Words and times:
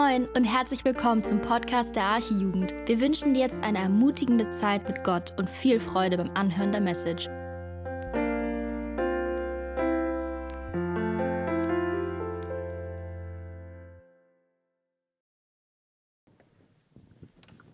Moin 0.00 0.26
und 0.34 0.44
herzlich 0.44 0.82
willkommen 0.86 1.22
zum 1.22 1.42
Podcast 1.42 1.94
der 1.94 2.04
Archijugend. 2.04 2.72
Wir 2.86 3.00
wünschen 3.02 3.34
dir 3.34 3.40
jetzt 3.40 3.62
eine 3.62 3.78
ermutigende 3.78 4.50
Zeit 4.50 4.88
mit 4.88 5.04
Gott 5.04 5.34
und 5.36 5.50
viel 5.50 5.78
Freude 5.78 6.16
beim 6.16 6.30
Anhören 6.30 6.72
der 6.72 6.80
Message. 6.80 7.28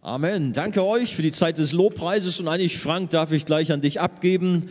Amen. 0.02 0.52
Danke 0.52 0.84
euch 0.84 1.14
für 1.14 1.22
die 1.22 1.30
Zeit 1.30 1.58
des 1.58 1.72
Lobpreises 1.72 2.40
und 2.40 2.48
eigentlich, 2.48 2.79
Frank, 2.79 3.11
darf 3.11 3.30
ich 3.30 3.45
gleich 3.45 3.70
an 3.70 3.82
dich 3.82 4.00
abgeben. 4.00 4.68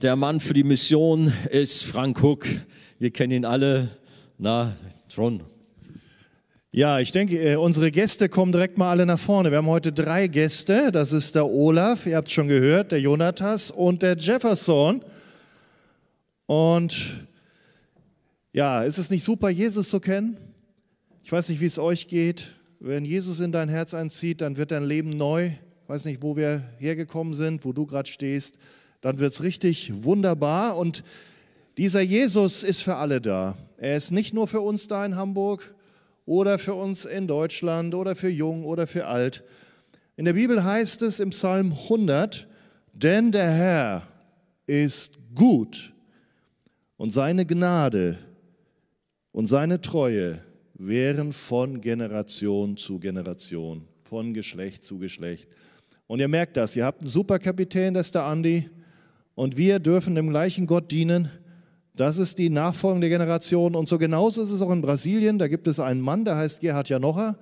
Der 0.00 0.14
Mann 0.14 0.38
für 0.38 0.54
die 0.54 0.64
Mission 0.64 1.32
ist 1.50 1.82
Frank 1.82 2.22
Huck. 2.22 2.46
Wir 3.00 3.10
kennen 3.10 3.32
ihn 3.32 3.44
alle. 3.44 3.88
Na, 4.38 4.76
Tron. 5.08 5.53
Ja, 6.76 6.98
ich 6.98 7.12
denke, 7.12 7.38
äh, 7.38 7.54
unsere 7.54 7.92
Gäste 7.92 8.28
kommen 8.28 8.50
direkt 8.50 8.78
mal 8.78 8.90
alle 8.90 9.06
nach 9.06 9.20
vorne. 9.20 9.52
Wir 9.52 9.58
haben 9.58 9.68
heute 9.68 9.92
drei 9.92 10.26
Gäste. 10.26 10.90
Das 10.90 11.12
ist 11.12 11.36
der 11.36 11.46
Olaf, 11.46 12.04
ihr 12.04 12.16
habt 12.16 12.32
schon 12.32 12.48
gehört, 12.48 12.90
der 12.90 13.00
Jonatas 13.00 13.70
und 13.70 14.02
der 14.02 14.16
Jefferson. 14.16 15.04
Und 16.46 17.28
ja, 18.52 18.82
ist 18.82 18.98
es 18.98 19.08
nicht 19.08 19.22
super, 19.22 19.50
Jesus 19.50 19.88
zu 19.88 20.00
kennen? 20.00 20.36
Ich 21.22 21.30
weiß 21.30 21.48
nicht, 21.48 21.60
wie 21.60 21.66
es 21.66 21.78
euch 21.78 22.08
geht. 22.08 22.50
Wenn 22.80 23.04
Jesus 23.04 23.38
in 23.38 23.52
dein 23.52 23.68
Herz 23.68 23.94
einzieht, 23.94 24.40
dann 24.40 24.56
wird 24.56 24.72
dein 24.72 24.82
Leben 24.82 25.10
neu. 25.10 25.52
Ich 25.52 25.88
weiß 25.88 26.06
nicht, 26.06 26.24
wo 26.24 26.36
wir 26.36 26.64
hergekommen 26.78 27.34
sind, 27.34 27.64
wo 27.64 27.72
du 27.72 27.86
gerade 27.86 28.10
stehst. 28.10 28.56
Dann 29.00 29.20
wird 29.20 29.32
es 29.32 29.44
richtig 29.44 30.02
wunderbar. 30.02 30.76
Und 30.76 31.04
dieser 31.78 32.00
Jesus 32.00 32.64
ist 32.64 32.82
für 32.82 32.96
alle 32.96 33.20
da. 33.20 33.56
Er 33.76 33.96
ist 33.96 34.10
nicht 34.10 34.34
nur 34.34 34.48
für 34.48 34.60
uns 34.60 34.88
da 34.88 35.06
in 35.06 35.14
Hamburg 35.14 35.73
oder 36.26 36.58
für 36.58 36.74
uns 36.74 37.04
in 37.04 37.26
Deutschland 37.26 37.94
oder 37.94 38.16
für 38.16 38.28
jung 38.28 38.64
oder 38.64 38.86
für 38.86 39.06
alt. 39.06 39.42
In 40.16 40.24
der 40.24 40.34
Bibel 40.34 40.62
heißt 40.62 41.02
es 41.02 41.20
im 41.20 41.30
Psalm 41.30 41.72
100, 41.72 42.46
denn 42.92 43.32
der 43.32 43.50
Herr 43.50 44.08
ist 44.66 45.12
gut 45.34 45.92
und 46.96 47.12
seine 47.12 47.44
Gnade 47.44 48.18
und 49.32 49.48
seine 49.48 49.80
Treue 49.80 50.40
wären 50.74 51.32
von 51.32 51.80
Generation 51.80 52.76
zu 52.76 52.98
Generation, 52.98 53.86
von 54.04 54.32
Geschlecht 54.34 54.84
zu 54.84 54.98
Geschlecht. 54.98 55.48
Und 56.06 56.20
ihr 56.20 56.28
merkt 56.28 56.56
das, 56.56 56.76
ihr 56.76 56.84
habt 56.84 57.00
einen 57.00 57.10
Superkapitän, 57.10 57.94
das 57.94 58.08
ist 58.08 58.14
der 58.14 58.24
Andi, 58.24 58.68
und 59.34 59.56
wir 59.56 59.80
dürfen 59.80 60.14
dem 60.14 60.30
gleichen 60.30 60.66
Gott 60.66 60.90
dienen. 60.90 61.30
Das 61.96 62.18
ist 62.18 62.38
die 62.38 62.50
nachfolgende 62.50 63.08
Generation. 63.08 63.76
Und 63.76 63.88
so 63.88 63.98
genauso 63.98 64.42
ist 64.42 64.50
es 64.50 64.60
auch 64.60 64.72
in 64.72 64.82
Brasilien. 64.82 65.38
Da 65.38 65.46
gibt 65.46 65.68
es 65.68 65.78
einen 65.78 66.00
Mann, 66.00 66.24
der 66.24 66.36
heißt 66.36 66.60
Gerhard 66.60 66.88
Janocha. 66.88 67.36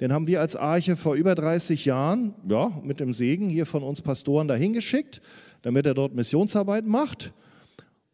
Den 0.00 0.12
haben 0.12 0.26
wir 0.26 0.40
als 0.40 0.56
Arche 0.56 0.96
vor 0.96 1.14
über 1.14 1.36
30 1.36 1.84
Jahren, 1.84 2.34
ja, 2.48 2.72
mit 2.82 2.98
dem 2.98 3.14
Segen 3.14 3.48
hier 3.48 3.64
von 3.64 3.84
uns 3.84 4.02
Pastoren 4.02 4.48
dahin 4.48 4.72
geschickt, 4.72 5.20
damit 5.62 5.86
er 5.86 5.94
dort 5.94 6.16
Missionsarbeit 6.16 6.84
macht. 6.84 7.32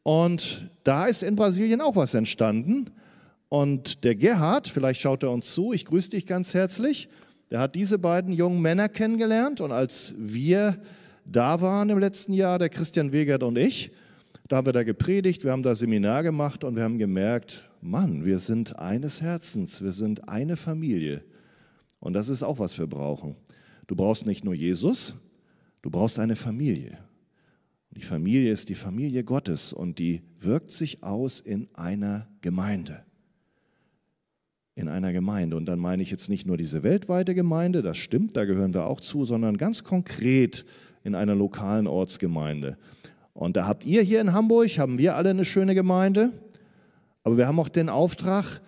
Und 0.03 0.69
da 0.84 1.06
ist 1.06 1.22
in 1.22 1.36
Brasilien 1.36 1.81
auch 1.81 1.97
was 1.97 2.12
entstanden. 2.12 2.91
Und 3.48 4.05
der 4.05 4.14
Gerhard, 4.14 4.69
vielleicht 4.69 5.00
schaut 5.00 5.22
er 5.22 5.31
uns 5.31 5.55
zu, 5.55 5.72
ich 5.72 5.86
grüße 5.86 6.11
dich 6.11 6.27
ganz 6.27 6.53
herzlich, 6.53 7.09
der 7.50 7.61
hat 7.61 7.75
diese 7.75 7.98
beiden 7.98 8.34
jungen 8.34 8.61
Männer 8.61 8.91
kennengelernt. 8.91 9.62
Und 9.62 9.72
als 9.72 10.12
wir 10.19 10.77
da 11.25 11.62
waren 11.62 11.89
im 11.89 11.98
letzten 11.98 12.34
Jahr, 12.34 12.59
der 12.59 12.69
Christian 12.69 13.12
Wegert 13.12 13.42
und 13.42 13.56
ich, 13.56 13.91
da 14.48 14.56
haben 14.56 14.66
wir 14.66 14.72
da 14.72 14.82
gepredigt, 14.82 15.44
wir 15.44 15.52
haben 15.52 15.62
da 15.62 15.74
Seminar 15.74 16.22
gemacht 16.22 16.64
und 16.64 16.74
wir 16.74 16.82
haben 16.82 16.98
gemerkt, 16.98 17.70
Mann, 17.80 18.24
wir 18.24 18.38
sind 18.38 18.78
eines 18.78 19.20
Herzens, 19.20 19.82
wir 19.82 19.92
sind 19.92 20.28
eine 20.28 20.56
Familie. 20.56 21.22
Und 22.00 22.14
das 22.14 22.28
ist 22.28 22.42
auch, 22.42 22.58
was 22.58 22.78
wir 22.78 22.86
brauchen. 22.86 23.37
Du 23.87 23.94
brauchst 23.94 24.26
nicht 24.26 24.44
nur 24.44 24.54
Jesus, 24.54 25.14
du 25.82 25.91
brauchst 25.91 26.19
eine 26.19 26.37
Familie. 26.37 26.98
Die 27.91 28.03
Familie 28.03 28.53
ist 28.53 28.69
die 28.69 28.75
Familie 28.75 29.25
Gottes 29.25 29.72
und 29.72 29.98
die 29.98 30.22
wirkt 30.41 30.72
sich 30.72 31.03
aus 31.03 31.41
in 31.41 31.69
einer 31.75 32.28
Gemeinde 32.41 33.04
in 34.78 34.88
einer 34.88 35.12
Gemeinde. 35.12 35.56
Und 35.56 35.66
dann 35.66 35.81
meine 35.81 36.03
ich 36.03 36.10
jetzt 36.10 36.28
nicht 36.28 36.47
nur 36.47 36.56
diese 36.56 36.84
weltweite 36.84 37.34
Gemeinde, 37.34 37.82
das 37.82 37.98
stimmt, 37.98 38.37
da 38.37 38.44
gehören 38.44 38.72
wir 38.72 38.87
auch 38.87 39.00
zu, 39.00 39.25
sondern 39.25 39.56
ganz 39.56 39.82
konkret 39.82 40.64
in 41.03 41.16
einer 41.16 41.34
lokalen 41.34 41.88
Ortsgemeinde. 41.88 42.78
Und 43.38 43.56
da 43.56 43.69
habt 43.69 43.84
ihr 43.84 44.03
hier 44.03 44.21
in 44.21 44.32
Hamburg, 44.32 44.78
haben 44.78 44.99
wir 44.99 45.15
alle 45.15 45.31
eine 45.31 45.44
schöne 45.44 45.76
Gemeinde, 45.76 46.32
aber 47.22 47.37
wir 47.37 47.47
haben 47.47 47.60
auch 47.60 47.69
den 47.69 47.88
Auftrag, 47.88 48.60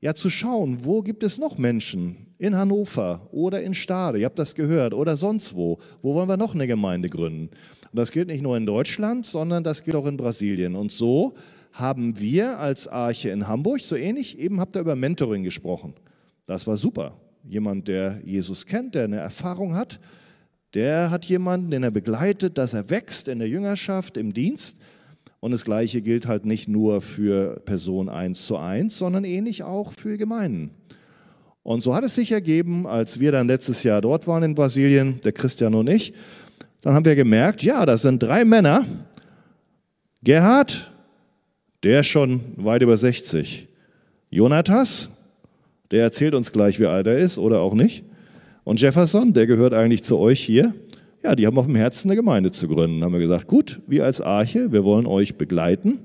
ja 0.00 0.14
zu 0.14 0.30
schauen, 0.30 0.84
wo 0.84 1.02
gibt 1.02 1.24
es 1.24 1.38
noch 1.38 1.58
Menschen 1.58 2.28
in 2.38 2.56
Hannover 2.56 3.26
oder 3.32 3.62
in 3.62 3.74
Stade, 3.74 4.20
ihr 4.20 4.26
habt 4.26 4.38
das 4.38 4.54
gehört, 4.54 4.94
oder 4.94 5.16
sonst 5.16 5.56
wo, 5.56 5.78
wo 6.02 6.14
wollen 6.14 6.28
wir 6.28 6.36
noch 6.36 6.54
eine 6.54 6.68
Gemeinde 6.68 7.08
gründen? 7.08 7.48
Und 7.48 7.98
das 7.98 8.12
gilt 8.12 8.28
nicht 8.28 8.42
nur 8.42 8.56
in 8.56 8.64
Deutschland, 8.64 9.26
sondern 9.26 9.64
das 9.64 9.82
gilt 9.82 9.96
auch 9.96 10.06
in 10.06 10.16
Brasilien. 10.16 10.76
Und 10.76 10.92
so 10.92 11.34
haben 11.72 12.20
wir 12.20 12.60
als 12.60 12.86
Arche 12.86 13.30
in 13.30 13.48
Hamburg, 13.48 13.80
so 13.80 13.96
ähnlich, 13.96 14.38
eben 14.38 14.60
habt 14.60 14.76
ihr 14.76 14.82
über 14.82 14.94
Mentoring 14.94 15.42
gesprochen. 15.42 15.94
Das 16.46 16.64
war 16.68 16.76
super. 16.76 17.16
Jemand, 17.42 17.88
der 17.88 18.20
Jesus 18.24 18.66
kennt, 18.66 18.94
der 18.94 19.04
eine 19.04 19.16
Erfahrung 19.16 19.74
hat, 19.74 19.98
der 20.74 21.10
hat 21.10 21.26
jemanden, 21.26 21.70
den 21.70 21.82
er 21.82 21.90
begleitet, 21.90 22.58
dass 22.58 22.74
er 22.74 22.88
wächst 22.90 23.28
in 23.28 23.38
der 23.38 23.48
Jüngerschaft, 23.48 24.16
im 24.16 24.32
Dienst. 24.32 24.76
Und 25.40 25.50
das 25.50 25.64
Gleiche 25.64 26.02
gilt 26.02 26.26
halt 26.26 26.46
nicht 26.46 26.68
nur 26.68 27.02
für 27.02 27.60
Person 27.64 28.08
eins 28.08 28.46
zu 28.46 28.56
eins, 28.56 28.96
sondern 28.96 29.24
ähnlich 29.24 29.62
auch 29.64 29.92
für 29.92 30.16
Gemeinden. 30.16 30.70
Und 31.62 31.82
so 31.82 31.94
hat 31.94 32.04
es 32.04 32.14
sich 32.14 32.32
ergeben, 32.32 32.86
als 32.86 33.20
wir 33.20 33.32
dann 33.32 33.46
letztes 33.46 33.82
Jahr 33.82 34.00
dort 34.00 34.26
waren 34.26 34.42
in 34.42 34.54
Brasilien, 34.54 35.20
der 35.22 35.32
Christian 35.32 35.74
und 35.74 35.88
ich, 35.88 36.12
dann 36.80 36.94
haben 36.94 37.04
wir 37.04 37.14
gemerkt, 37.14 37.62
ja, 37.62 37.86
das 37.86 38.02
sind 38.02 38.22
drei 38.22 38.44
Männer, 38.44 38.84
Gerhard, 40.24 40.90
der 41.82 42.00
ist 42.00 42.06
schon 42.08 42.40
weit 42.56 42.82
über 42.82 42.96
60. 42.96 43.68
Jonatas, 44.30 45.08
der 45.90 46.02
erzählt 46.02 46.34
uns 46.34 46.52
gleich, 46.52 46.80
wie 46.80 46.86
alt 46.86 47.06
er 47.06 47.18
ist 47.18 47.38
oder 47.38 47.60
auch 47.60 47.74
nicht. 47.74 48.04
Und 48.64 48.80
Jefferson, 48.80 49.32
der 49.32 49.46
gehört 49.46 49.74
eigentlich 49.74 50.04
zu 50.04 50.18
euch 50.18 50.40
hier. 50.40 50.74
Ja, 51.22 51.34
die 51.34 51.46
haben 51.46 51.58
auf 51.58 51.66
dem 51.66 51.76
Herzen 51.76 52.08
eine 52.08 52.16
Gemeinde 52.16 52.50
zu 52.50 52.68
gründen. 52.68 53.02
Haben 53.02 53.12
wir 53.12 53.20
gesagt, 53.20 53.46
gut, 53.46 53.80
wir 53.86 54.04
als 54.04 54.20
Arche, 54.20 54.72
wir 54.72 54.84
wollen 54.84 55.06
euch 55.06 55.36
begleiten. 55.36 56.00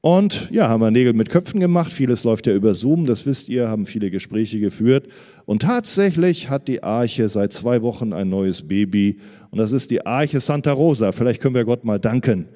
Und 0.00 0.48
ja, 0.50 0.68
haben 0.68 0.80
wir 0.80 0.90
Nägel 0.90 1.12
mit 1.12 1.28
Köpfen 1.28 1.60
gemacht. 1.60 1.92
Vieles 1.92 2.24
läuft 2.24 2.46
ja 2.46 2.54
über 2.54 2.74
Zoom, 2.74 3.04
das 3.04 3.26
wisst 3.26 3.48
ihr, 3.48 3.68
haben 3.68 3.84
viele 3.84 4.10
Gespräche 4.10 4.60
geführt. 4.60 5.08
Und 5.44 5.62
tatsächlich 5.62 6.48
hat 6.50 6.68
die 6.68 6.82
Arche 6.82 7.28
seit 7.28 7.52
zwei 7.52 7.82
Wochen 7.82 8.12
ein 8.12 8.28
neues 8.28 8.68
Baby. 8.68 9.18
Und 9.50 9.58
das 9.58 9.72
ist 9.72 9.90
die 9.90 10.06
Arche 10.06 10.40
Santa 10.40 10.72
Rosa. 10.72 11.12
Vielleicht 11.12 11.42
können 11.42 11.54
wir 11.54 11.64
Gott 11.64 11.84
mal 11.84 11.98
danken. 11.98 12.46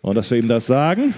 Und 0.00 0.16
dass 0.16 0.30
wir 0.30 0.38
ihm 0.38 0.48
das 0.48 0.66
sagen. 0.66 1.14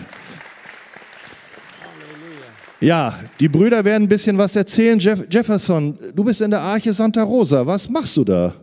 Ja, 2.83 3.21
die 3.39 3.49
Brüder 3.49 3.85
werden 3.85 4.03
ein 4.03 4.09
bisschen 4.09 4.37
was 4.37 4.57
erzählen. 4.57 4.99
Jeff 4.99 5.25
Jefferson, 5.31 5.97
du 6.13 6.25
bist 6.25 6.41
in 6.41 6.51
der 6.51 6.61
Arche 6.61 6.93
Santa 6.93 7.23
Rosa. 7.23 7.65
Was 7.65 7.89
machst 7.89 8.17
du 8.17 8.25
da? 8.25 8.57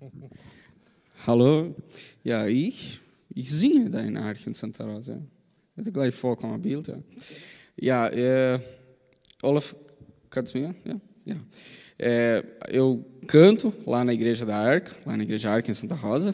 Hallo, 1.24 1.76
ja, 2.24 2.48
ich, 2.48 3.00
ich 3.32 3.52
singe 3.52 3.88
da 3.88 4.00
in 4.00 4.14
der 4.14 4.24
Arche 4.24 4.52
Santa 4.52 4.84
Rosa. 4.84 5.12
Ich 5.12 5.76
werde 5.76 5.92
gleich 5.92 6.12
vorkommen, 6.12 6.60
Bild. 6.60 6.88
Ja, 7.76 8.12
ja 8.12 8.54
äh, 8.54 8.58
Olaf, 9.42 9.76
kannst 10.28 10.56
du 10.56 10.58
mir? 10.58 10.74
Ja, 10.84 11.00
ja. 11.24 11.36
É, 12.00 12.44
eu 12.68 13.04
canto 13.28 13.72
lá 13.86 14.04
na 14.04 14.12
igreja 14.12 14.44
da 14.44 14.56
Arca, 14.56 14.92
lá 15.06 15.16
na 15.16 15.22
igreja 15.22 15.50
Arca 15.50 15.70
em 15.70 15.74
Santa 15.74 15.94
Rosa. 15.94 16.32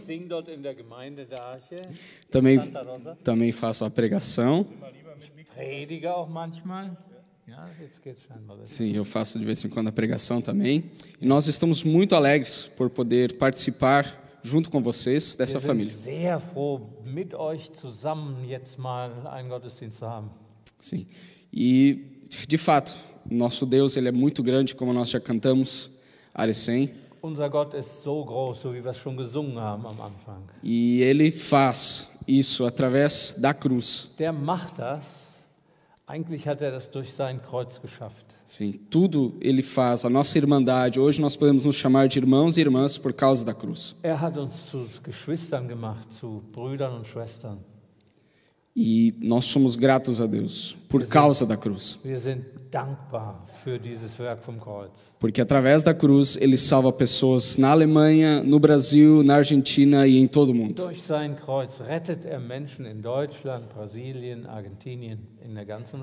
Também, 2.30 2.58
também 3.22 3.52
faço 3.52 3.84
a 3.84 3.90
pregação. 3.90 4.66
Predige 5.54 6.08
auch 6.08 6.28
manchmal. 6.28 6.96
Sim, 8.62 8.92
eu 8.92 9.04
faço 9.04 9.38
de 9.38 9.44
vez 9.44 9.62
em 9.64 9.68
quando 9.68 9.88
a 9.88 9.92
pregação 9.92 10.40
também. 10.40 10.90
E 11.20 11.26
nós 11.26 11.46
estamos 11.46 11.82
muito 11.84 12.14
alegres 12.14 12.70
por 12.74 12.88
poder 12.88 13.36
participar 13.36 14.40
junto 14.42 14.70
com 14.70 14.82
vocês 14.82 15.34
dessa 15.34 15.60
família. 15.60 15.92
Sim. 20.80 21.06
E 21.52 22.20
de 22.48 22.58
fato, 22.58 22.94
nosso 23.30 23.66
Deus 23.66 23.96
ele 23.96 24.08
é 24.08 24.12
muito 24.12 24.42
grande, 24.42 24.74
como 24.74 24.92
nós 24.92 25.10
já 25.10 25.20
cantamos, 25.20 25.90
Arecem. 26.34 26.90
Unser 27.22 27.48
Gott 27.48 27.74
ist 27.74 28.02
so 28.02 28.22
groß, 28.22 28.60
so 28.60 28.74
wie 28.74 28.82
wir 28.82 28.90
es 28.90 28.98
schon 28.98 29.16
gesungen 29.16 29.58
haben 29.58 29.86
am 29.86 29.98
Anfang. 29.98 30.42
E 30.62 31.00
ele 31.00 31.30
faz 31.30 32.13
isso 32.26 32.64
através 32.64 33.34
da 33.38 33.52
cruz. 33.54 34.14
Der 34.18 34.32
macht 34.32 34.78
das. 34.78 35.04
Eigentlich 36.06 36.46
hat 36.46 36.60
er 36.60 36.70
das 36.70 36.90
durch 36.90 37.14
sein 37.14 37.40
Kreuz 37.42 37.80
geschafft. 37.80 38.26
Sim, 38.46 38.72
tudo 38.90 39.36
ele 39.40 39.62
faz, 39.62 40.04
a 40.04 40.10
nossa 40.10 40.36
irmandade. 40.36 41.00
Hoje 41.00 41.18
nós 41.20 41.34
podemos 41.34 41.64
nos 41.64 41.76
chamar 41.76 42.08
de 42.08 42.18
irmãos 42.18 42.58
e 42.58 42.60
irmãs 42.60 42.98
por 42.98 43.14
causa 43.14 43.42
da 43.44 43.54
cruz. 43.54 43.96
Er 44.02 44.20
hat 44.20 44.36
uns 44.36 44.68
zu 44.68 44.86
Geschwistern 45.02 45.66
gemacht, 45.66 46.12
zu 46.12 46.42
Brüdern 46.52 46.92
und 46.98 47.06
Schwestern. 47.06 47.58
E 48.76 49.14
nós 49.20 49.44
somos 49.44 49.76
gratos 49.76 50.20
a 50.20 50.26
Deus 50.26 50.76
por 50.88 51.06
causa 51.06 51.46
da 51.46 51.56
cruz. 51.56 51.96
Porque 55.20 55.40
através 55.40 55.84
da 55.84 55.94
cruz 55.94 56.36
ele 56.40 56.56
salva 56.56 56.92
pessoas 56.92 57.56
na 57.56 57.70
Alemanha, 57.70 58.42
no 58.42 58.58
Brasil, 58.58 59.22
na 59.22 59.36
Argentina 59.36 60.08
e 60.08 60.16
em 60.16 60.26
todo 60.26 60.50
o 60.50 60.54
mundo. 60.54 60.82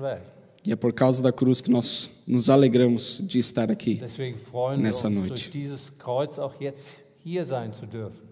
Er. 0.02 0.22
E 0.64 0.72
é 0.72 0.76
por 0.76 0.92
causa 0.92 1.22
da 1.22 1.32
cruz 1.32 1.60
que 1.60 1.70
nós 1.70 2.08
nos 2.26 2.48
alegramos 2.48 3.20
de 3.22 3.38
estar 3.38 3.70
aqui. 3.70 3.96
Deswegen 3.96 4.38
freuen 4.38 4.76
wir 4.76 4.84
Nessa 4.84 5.08
uns, 5.08 5.14
noite. 5.14 5.28
durch 5.28 5.50
dieses 5.50 5.92
Kreuz 5.98 6.38
auch 6.38 6.54
jetzt 6.60 7.00
hier 7.22 7.44
sein 7.44 7.72
zu 7.72 7.84
dürfen. 7.84 8.31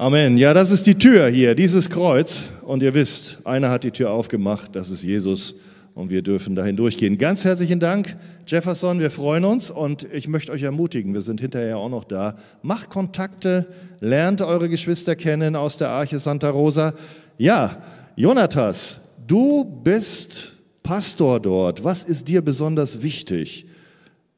Amen. 0.00 0.38
Ja, 0.38 0.54
das 0.54 0.70
ist 0.70 0.86
die 0.86 0.94
Tür 0.94 1.28
hier, 1.28 1.54
dieses 1.54 1.90
Kreuz. 1.90 2.44
Und 2.62 2.82
ihr 2.82 2.94
wisst, 2.94 3.46
einer 3.46 3.68
hat 3.68 3.84
die 3.84 3.90
Tür 3.90 4.12
aufgemacht, 4.12 4.74
das 4.74 4.90
ist 4.90 5.02
Jesus. 5.02 5.56
Und 5.94 6.08
wir 6.08 6.22
dürfen 6.22 6.54
dahin 6.54 6.74
durchgehen. 6.74 7.18
Ganz 7.18 7.44
herzlichen 7.44 7.80
Dank, 7.80 8.16
Jefferson. 8.46 9.00
Wir 9.00 9.10
freuen 9.10 9.44
uns 9.44 9.70
und 9.70 10.08
ich 10.10 10.26
möchte 10.26 10.52
euch 10.52 10.62
ermutigen, 10.62 11.12
wir 11.12 11.20
sind 11.20 11.42
hinterher 11.42 11.76
auch 11.76 11.90
noch 11.90 12.04
da. 12.04 12.38
Macht 12.62 12.88
Kontakte, 12.88 13.66
lernt 14.00 14.40
eure 14.40 14.70
Geschwister 14.70 15.16
kennen 15.16 15.54
aus 15.54 15.76
der 15.76 15.90
Arche 15.90 16.18
Santa 16.18 16.48
Rosa. 16.48 16.94
Ja, 17.36 17.82
Jonatas, 18.16 19.02
du 19.26 19.66
bist 19.84 20.54
Pastor 20.82 21.40
dort. 21.40 21.84
Was 21.84 22.04
ist 22.04 22.26
dir 22.26 22.40
besonders 22.40 23.02
wichtig? 23.02 23.66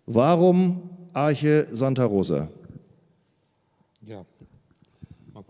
Warum 0.07 0.91
Arche 1.13 1.69
Santa 1.71 2.05
Rosa? 2.05 2.49
Ja, 4.05 4.25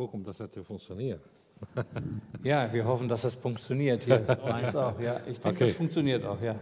gucken, 0.07 0.21
ob 0.21 0.27
das 0.27 0.43
funktioniert. 0.67 1.21
Ja, 2.43 2.69
wir 2.73 2.85
hoffen, 2.85 3.09
dass 3.09 3.23
das 3.23 3.35
funktioniert 3.35 4.03
hier. 4.05 4.21
Meins 4.45 4.75
auch, 4.75 4.99
ja. 5.01 5.17
Ich 5.31 5.39
denke, 5.39 5.49
Okay. 5.57 5.67
das 5.69 5.77
funktioniert 5.77 6.25
auch, 6.27 6.41
ja. 6.43 6.57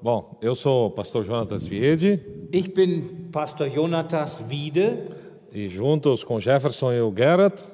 Bom, 0.00 0.36
eu 0.40 0.54
sou 0.54 0.90
pastor 0.90 1.24
Jonatas 1.24 1.68
Viede 1.68 2.20
Ich 2.52 2.72
bin 2.72 3.30
Pastor 3.32 3.66
Jonatas 3.66 4.40
Wiede, 4.48 5.10
e 5.52 5.66
juntos 5.68 6.22
com 6.24 6.38
Jefferson 6.38 6.92
e 6.92 7.00
o 7.00 7.10
Gerrit, 7.10 7.64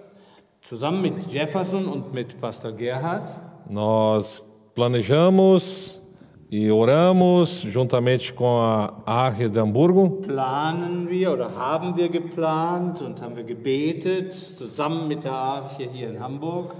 zusammen 0.62 1.02
mit 1.02 1.26
Jefferson 1.30 1.86
und 1.86 2.14
mit 2.14 2.40
Pastor 2.40 2.72
Gerhard. 2.72 3.28
nós 3.68 4.40
planejamos 4.74 6.00
e 6.54 6.70
oramos 6.70 7.62
juntamente 7.62 8.30
com 8.30 8.60
a 8.60 8.92
Arche 9.06 9.48
de 9.48 9.58
Hamburgo 9.58 10.18
Planen 10.22 11.08
wir 11.08 11.32
oder 11.32 11.48
haben 11.56 11.96
wir 11.96 12.10
geplant 12.10 13.00
und 13.00 13.22
haben 13.22 13.34
wir 13.34 13.42
gebetet, 13.42 14.34
zusammen 14.34 15.08
mit 15.08 15.24
der 15.24 15.32
Arche 15.32 15.88
hier 15.90 16.10
in 16.10 16.20
Hamburg, 16.20 16.74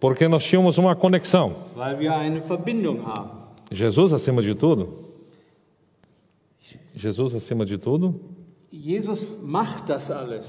porque 0.00 0.26
nós 0.26 0.42
tínhamos 0.42 0.78
uma 0.78 0.96
conexão. 0.96 1.52
weil 1.76 1.98
wir 1.98 2.16
eine 2.16 2.40
Verbindung 2.40 3.04
haben. 3.04 3.32
Jesus 3.70 4.14
acima 4.14 4.40
de 4.40 4.54
tudo. 4.54 4.88
Jesus 6.94 7.34
acima 7.34 7.66
de 7.66 7.76
tudo, 7.76 8.18
Jesus 8.72 9.26
macht 9.42 9.90
das 9.90 10.10
alles, 10.10 10.46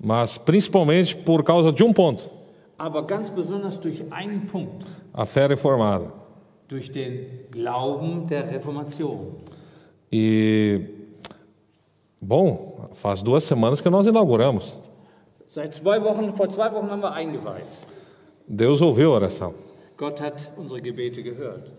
mas 0.00 0.36
principalmente 0.36 1.14
por 1.14 1.44
causa 1.44 1.70
de 1.70 1.84
um 1.84 1.92
ponto: 1.92 2.28
aber 2.76 3.02
ganz 3.06 3.30
besonders 3.30 3.76
durch 3.78 4.02
einen 4.10 4.44
Punkt, 4.46 4.84
a 5.14 5.24
fé 5.24 5.46
reformada. 5.46 6.21
Durch 6.72 6.90
den 6.90 7.26
Glauben 7.50 8.26
der 8.26 8.50
Reformation. 8.50 9.36
E, 10.10 10.80
bom, 12.18 12.88
faz 12.94 13.22
duas 13.22 13.44
semanas 13.44 13.80
que 13.80 13.90
nós 13.90 14.06
inauguramos. 14.06 14.78
Seit 15.50 15.74
zwei 15.74 16.02
Wochen, 16.02 16.32
vor 16.32 16.48
zwei 16.48 16.72
Wochen 16.72 16.90
haben 16.90 17.02
wir 17.02 17.12
eingeweiht. 17.12 17.68
Deus 18.48 18.80
ouviu 18.80 19.12
a 19.12 19.16
oração. 19.16 19.54
Gott 19.98 20.20
hat 20.22 20.50
unsere 20.56 20.80
Gebete 20.80 21.22
gehört. 21.22 21.70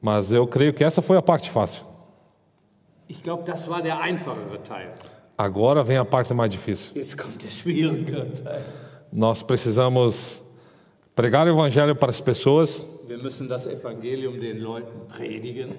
Mas 0.00 0.32
eu 0.32 0.46
creio 0.48 0.74
que 0.74 0.82
essa 0.82 1.00
foi 1.00 1.16
a 1.16 1.22
parte 1.22 1.48
fácil. 1.48 1.84
Ich 3.08 3.22
glaube, 3.22 3.44
das 3.44 3.68
war 3.68 3.82
der 3.82 4.00
einfachere 4.00 4.58
Teil. 4.64 4.90
Agora 5.38 5.84
vem 5.84 5.96
a 5.96 6.04
parte 6.04 6.34
mais 6.34 6.50
difícil. 6.50 6.96
Jetzt 6.96 7.16
kommt 7.16 7.40
der 7.40 7.50
Teil. 7.50 8.62
Nós 9.12 9.44
precisamos 9.44 10.42
pregar 11.14 11.46
o 11.46 11.50
evangelho 11.50 11.94
para 11.94 12.10
as 12.10 12.20
pessoas 12.20 12.84
Wir 13.06 13.22
müssen 13.22 13.48
das 13.48 13.66
Evangelium 13.66 14.40
den 14.40 14.58
Leuten 14.60 15.06
predigen. 15.08 15.70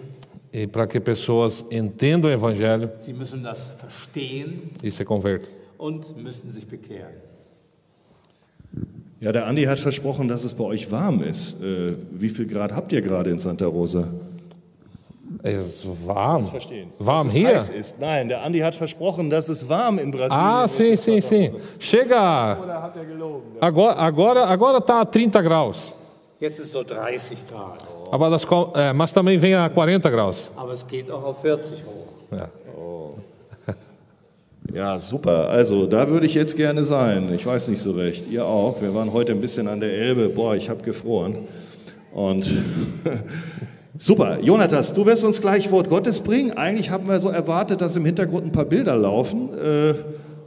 e 0.54 0.68
para 0.68 0.88
que 0.88 1.00
pessoas 1.01 1.66
entendam 1.69 2.31
o 2.31 2.33
evangelho 2.33 2.89
Sie 3.00 3.13
müssen 3.13 3.44
das 3.44 3.69
verstehen 3.77 4.69
e 4.81 4.89
se 4.89 5.04
convertam. 5.04 5.50
und 5.77 6.16
müssen 6.22 6.51
sich 6.51 6.66
bekehren. 6.66 7.16
Ja, 9.19 9.31
der 9.31 9.48
Andi 9.48 9.63
hat 9.63 9.80
versprochen, 9.80 10.27
dass 10.27 10.44
es 10.44 10.54
bei 10.54 10.63
euch 10.66 10.92
warm 10.92 11.24
ist. 11.24 11.62
Äh, 11.63 11.95
wie 12.12 12.30
viel 12.30 12.45
Grad 12.48 12.72
habt 12.74 12.92
ihr 12.92 13.01
gerade 13.01 13.30
in 13.31 13.39
Santa 13.39 13.66
Rosa? 13.66 14.07
É 15.44 15.60
warm. 16.06 16.45
Verstehen. 16.45 16.89
Warm 17.00 17.28
Dass 17.28 17.36
es 17.36 17.42
hier? 17.42 17.56
heiß 17.57 17.69
ist. 17.71 18.00
Nein, 18.00 18.28
der 18.30 18.42
Andi 18.44 18.60
hat 18.60 18.75
versprochen, 18.75 19.30
dass 19.30 19.50
es 19.50 19.68
warm 19.68 19.98
in 20.00 20.12
Brasilien 20.12 20.31
Ah, 20.45 20.66
ist. 20.66 20.78
sim, 20.78 20.95
sim, 20.95 21.21
sim. 21.21 21.56
Chega. 21.80 22.57
Oder 22.63 22.81
hat 22.81 22.95
er 22.95 23.06
gelogen? 23.06 23.44
Agora, 23.60 23.95
agora, 23.98 24.45
agora 24.48 24.80
tá 24.81 25.01
a 25.01 25.06
30 25.06 25.42
graus. 25.42 25.94
Jetzt 26.39 26.59
ist 26.59 26.65
es 26.65 26.71
so 26.73 26.83
30 26.83 27.47
Grad, 27.47 27.79
Aber 28.11 28.29
das, 28.29 28.45
co- 28.45 28.71
é, 28.75 28.91
mas 28.93 29.13
também 29.13 29.39
vem 29.39 29.55
a 29.55 29.69
40 29.69 30.11
graus. 30.11 30.51
aber 30.55 30.73
es 30.73 30.85
geht 30.85 31.09
auch 31.09 31.23
auf 31.23 31.41
40 31.41 31.83
hoch. 31.85 32.37
É. 32.37 32.43
Ja, 34.73 34.99
super. 34.99 35.47
Also, 35.49 35.85
da 35.85 36.09
würde 36.09 36.25
ich 36.25 36.33
jetzt 36.33 36.57
gerne 36.57 36.83
sein. 36.83 37.31
Ich 37.33 37.45
weiß 37.45 37.67
nicht 37.69 37.79
so 37.81 37.91
recht. 37.91 38.27
Ihr 38.29 38.43
auch. 38.45 38.81
Wir 38.81 38.93
waren 38.93 39.13
heute 39.13 39.31
ein 39.31 39.39
bisschen 39.39 39.67
an 39.67 39.79
der 39.79 39.91
Elbe. 39.93 40.27
Boah, 40.27 40.55
ich 40.55 40.69
habe 40.69 40.81
gefroren. 40.83 41.47
Und 42.13 42.51
super. 43.97 44.39
Jonatas, 44.41 44.93
du 44.93 45.05
wirst 45.05 45.23
uns 45.23 45.39
gleich 45.39 45.71
Wort 45.71 45.87
Gottes 45.89 46.19
bringen. 46.19 46.51
Eigentlich 46.57 46.89
haben 46.89 47.07
wir 47.07 47.21
so 47.21 47.29
erwartet, 47.29 47.79
dass 47.79 47.95
im 47.95 48.05
Hintergrund 48.05 48.45
ein 48.47 48.51
paar 48.51 48.65
Bilder 48.65 48.95
laufen. 48.97 49.49
Äh, 49.57 49.93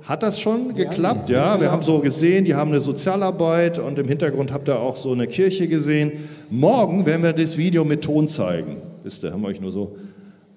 hat 0.08 0.22
das 0.22 0.40
schon 0.40 0.74
geklappt? 0.74 1.28
Ja, 1.28 1.60
wir 1.60 1.70
haben 1.70 1.82
so 1.82 1.98
gesehen, 1.98 2.46
die 2.46 2.54
haben 2.54 2.70
eine 2.70 2.80
Sozialarbeit 2.80 3.78
und 3.78 3.98
im 3.98 4.08
Hintergrund 4.08 4.52
habt 4.52 4.66
ihr 4.66 4.80
auch 4.80 4.96
so 4.96 5.12
eine 5.12 5.26
Kirche 5.26 5.68
gesehen. 5.68 6.12
Morgen 6.48 7.04
werden 7.04 7.22
wir 7.22 7.34
das 7.34 7.58
Video 7.58 7.84
mit 7.84 8.02
Ton 8.02 8.26
zeigen. 8.26 8.78
Wisst 9.04 9.22
ihr, 9.22 9.32
haben 9.32 9.42
wir 9.42 9.48
euch 9.48 9.60
nur 9.60 9.70
so, 9.70 9.98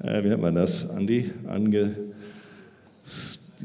äh, 0.02 0.24
wie 0.24 0.30
nennt 0.30 0.42
man 0.42 0.56
das, 0.56 0.90
Andi, 0.92 1.32
ange 1.50 1.92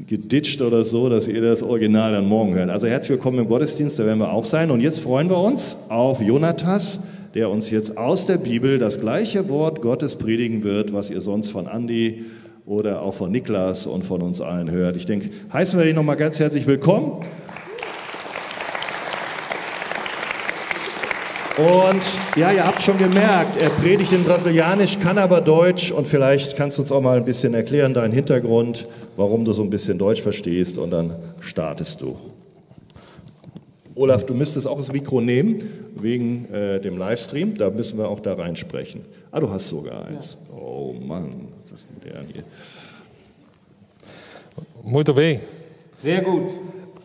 geditscht 0.05 0.61
oder 0.61 0.83
so, 0.83 1.07
dass 1.07 1.25
ihr 1.27 1.41
das 1.41 1.63
Original 1.63 2.11
dann 2.11 2.27
morgen 2.27 2.53
hört. 2.53 2.69
Also 2.69 2.85
herzlich 2.85 3.11
willkommen 3.11 3.39
im 3.39 3.47
Gottesdienst, 3.47 3.97
da 3.97 4.05
werden 4.05 4.19
wir 4.19 4.33
auch 4.33 4.45
sein. 4.45 4.71
Und 4.71 4.81
jetzt 4.81 4.99
freuen 4.99 5.29
wir 5.29 5.39
uns 5.39 5.77
auf 5.87 6.21
Jonatas, 6.21 7.05
der 7.33 7.49
uns 7.49 7.71
jetzt 7.71 7.97
aus 7.97 8.25
der 8.25 8.37
Bibel 8.37 8.77
das 8.77 8.99
gleiche 8.99 9.47
Wort 9.47 9.81
Gottes 9.81 10.15
predigen 10.15 10.63
wird, 10.63 10.91
was 10.91 11.09
ihr 11.09 11.21
sonst 11.21 11.49
von 11.49 11.67
Andi 11.67 12.25
oder 12.67 13.01
auch 13.01 13.13
von 13.13 13.31
Niklas 13.31 13.87
und 13.87 14.05
von 14.05 14.21
uns 14.21 14.41
allen 14.41 14.69
hört. 14.69 14.97
Ich 14.97 15.05
denke, 15.05 15.29
heißen 15.51 15.79
wir 15.79 15.87
ihn 15.87 15.95
nochmal 15.95 16.17
ganz 16.17 16.37
herzlich 16.37 16.67
willkommen. 16.67 17.25
Und 21.57 22.01
ja, 22.35 22.51
ihr 22.51 22.67
habt 22.67 22.83
schon 22.83 22.99
gemerkt, 22.99 23.57
er 23.57 23.69
predigt 23.69 24.11
in 24.11 24.23
Brasilianisch, 24.23 24.99
kann 24.99 25.17
aber 25.17 25.41
Deutsch 25.41 25.91
und 25.91 26.07
vielleicht 26.07 26.55
kannst 26.55 26.77
du 26.77 26.83
uns 26.83 26.91
auch 26.91 27.01
mal 27.01 27.17
ein 27.17 27.25
bisschen 27.25 27.55
erklären, 27.55 27.95
deinen 27.95 28.13
Hintergrund, 28.13 28.85
warum 29.15 29.43
du 29.43 29.53
so 29.53 29.63
ein 29.63 29.71
bisschen 29.71 29.97
Deutsch 29.97 30.21
verstehst 30.21 30.77
und 30.77 30.91
dann 30.91 31.15
startest 31.39 32.01
du. 32.01 32.15
Olaf, 33.95 34.25
du 34.25 34.35
müsstest 34.35 34.67
auch 34.67 34.77
das 34.77 34.91
Mikro 34.91 35.21
nehmen, 35.21 35.63
wegen 35.95 36.53
äh, 36.53 36.79
dem 36.79 36.97
Livestream, 36.97 37.57
da 37.57 37.71
müssen 37.71 37.97
wir 37.97 38.09
auch 38.09 38.19
da 38.19 38.33
reinsprechen. 38.33 39.01
Ah, 39.31 39.39
du 39.39 39.49
hast 39.49 39.69
sogar 39.69 40.05
eins. 40.05 40.37
Oh 40.55 40.93
Mann, 40.93 41.47
Muito 44.83 45.13
bem. 45.13 45.41
Sehr 45.97 46.21
gut. 46.23 46.53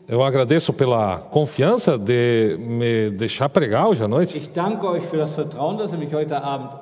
Eu 0.08 0.22
agradeço 0.22 0.72
pela 0.72 1.18
confiança 1.18 1.96
de 1.96 2.56
me 2.58 3.10
deixar 3.10 3.48
pregar 3.48 3.88
hoje 3.88 4.02
à 4.04 4.08
noite. 4.08 4.36
Ich 4.36 4.48
danke 4.52 4.84
euch 4.84 5.04
für 5.04 5.16
das 5.18 5.30
Vertrauen, 5.34 5.76
dass 5.78 5.92
ihr 5.92 5.98
mich 5.98 6.12
heute 6.12 6.36
Abend 6.36 6.74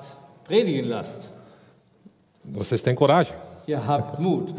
predigen 0.44 0.88
lasst. 0.88 1.28
Vocês 2.44 2.82
têm 2.82 2.94
coragem. 2.94 3.34
Ihr 3.68 3.78
habt 3.86 4.18
Mut. 4.20 4.52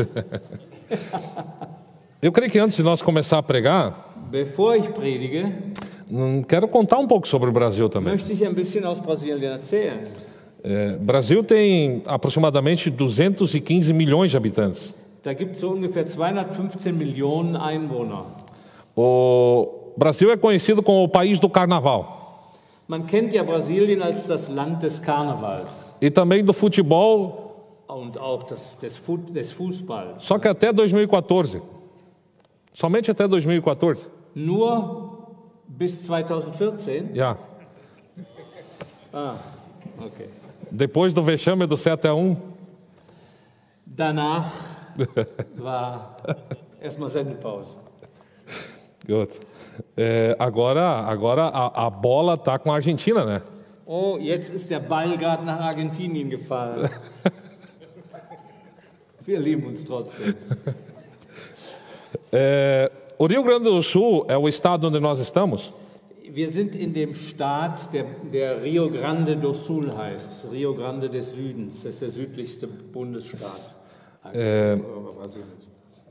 Eu 2.21 2.31
creio 2.31 2.51
que 2.51 2.59
antes 2.59 2.77
de 2.77 2.83
nós 2.83 3.01
começar 3.01 3.39
a 3.39 3.43
pregar, 3.43 4.07
Bevor 4.29 4.75
ich 4.77 4.87
predige, 4.91 5.53
hum, 6.09 6.41
quero 6.43 6.67
contar 6.67 6.99
um 6.99 7.07
pouco 7.07 7.27
sobre 7.27 7.49
o 7.49 7.51
Brasil 7.51 7.89
também. 7.89 8.13
möchte 8.13 8.31
ich 8.31 8.45
ein 8.45 8.53
bisschen 8.53 8.85
aus 8.85 8.99
Brasilien 8.99 9.51
erzählen. 9.51 10.07
É, 10.63 10.97
Brasil 10.97 11.43
tem 11.43 12.03
aproximadamente 12.05 12.89
215 12.89 13.93
milhões 13.93 14.31
de 14.31 14.37
habitantes. 14.37 14.93
Da 15.23 15.33
gibt 15.33 15.55
es 15.55 15.63
ungefähr 15.63 16.03
215 16.05 16.91
Millionen 16.91 17.55
Einwohner. 17.55 18.25
O 18.95 19.93
Brasil 19.97 20.31
é 20.31 20.37
conhecido 20.37 20.81
como 20.81 21.03
o 21.03 21.07
país 21.07 21.39
do 21.39 21.49
carnaval 21.49 22.19
Man 22.87 23.07
kennt 23.07 23.33
ja 23.33 23.43
Brasilien 23.43 24.01
als 24.01 24.25
das 24.25 24.49
Land 24.49 24.81
des 24.83 24.99
Karnevals 24.99 25.69
e 26.01 26.09
também 26.09 26.43
do 26.43 26.51
futebol, 26.51 27.53
und 27.87 28.17
auch 28.17 28.43
das, 28.43 28.77
des, 28.79 28.97
Fu 28.97 29.17
des 29.17 29.51
Fußballs. 29.51 30.23
só 30.23 30.37
que 30.39 30.47
até 30.47 30.73
2014. 30.73 31.61
Somente 32.73 33.11
até 33.11 33.27
2014. 33.27 34.09
Nur 34.35 35.11
Bis 35.77 36.05
2014? 36.05 37.11
Já. 37.13 37.37
Ah, 39.13 39.35
okay. 39.99 40.27
Depois 40.71 41.13
do 41.13 41.21
vexame 41.21 41.67
do 41.67 41.75
7 41.75 42.07
a 42.07 42.15
1, 42.15 42.37
Danach 43.85 44.49
war 45.59 46.15
erstmal 46.81 47.09
Sendepause. 47.09 47.75
Gut. 49.05 49.37
É, 49.97 50.35
agora 50.39 50.99
agora 50.99 51.47
a, 51.47 51.87
a 51.87 51.89
bola 51.89 52.37
tá 52.37 52.57
com 52.57 52.71
a 52.71 52.75
Argentina, 52.75 53.25
né? 53.25 53.41
Oh, 53.85 54.17
jetzt 54.17 54.53
ist 54.53 54.69
der 54.69 54.79
Ball 54.79 55.17
gerade 55.17 55.43
nach 55.43 55.59
Argentinien 55.59 56.29
gefallen. 56.29 56.89
Wir 59.25 59.39
lieben 59.39 59.67
uns 59.67 59.83
trotzdem. 59.83 60.35
É, 62.31 62.89
o 63.17 63.25
Rio 63.25 63.43
Grande 63.43 63.65
do 63.65 63.83
Sul 63.83 64.25
é 64.29 64.37
o 64.37 64.47
estado 64.47 64.87
onde 64.87 64.99
nós 64.99 65.19
estamos. 65.19 65.73
Wir 66.33 66.50
sind 66.50 66.77
in 66.77 66.93
dem 66.93 67.13
Staat, 67.13 67.93
der, 67.93 68.05
der 68.31 68.63
Rio 68.63 68.89
Grande 68.89 69.35
do 69.35 69.53
Sul 69.53 69.91
heißt, 69.93 70.47
Rio 70.50 70.73
Grande 70.73 71.09
des 71.09 71.33
Südens. 71.33 71.83
Das 71.83 71.93
ist 71.93 72.01
der 72.01 72.09
südlichste 72.09 72.67
Bundesstaat. 72.67 73.75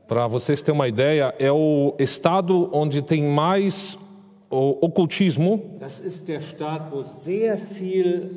Para 0.07 0.27
vocês 0.27 0.63
terem 0.63 0.77
uma 0.77 0.89
ideia, 0.89 1.35
é 1.39 1.51
o 1.51 1.95
estado 1.99 2.69
onde 2.71 3.01
tem 3.01 3.23
mais 3.23 3.97
o 4.51 4.77
ocultismo, 4.85 5.79
Das 5.79 6.01
ist 6.01 6.29
der 6.29 6.43
Staat, 6.43 6.91
wo 6.93 7.03
sehr 7.03 7.57
viel 7.57 8.29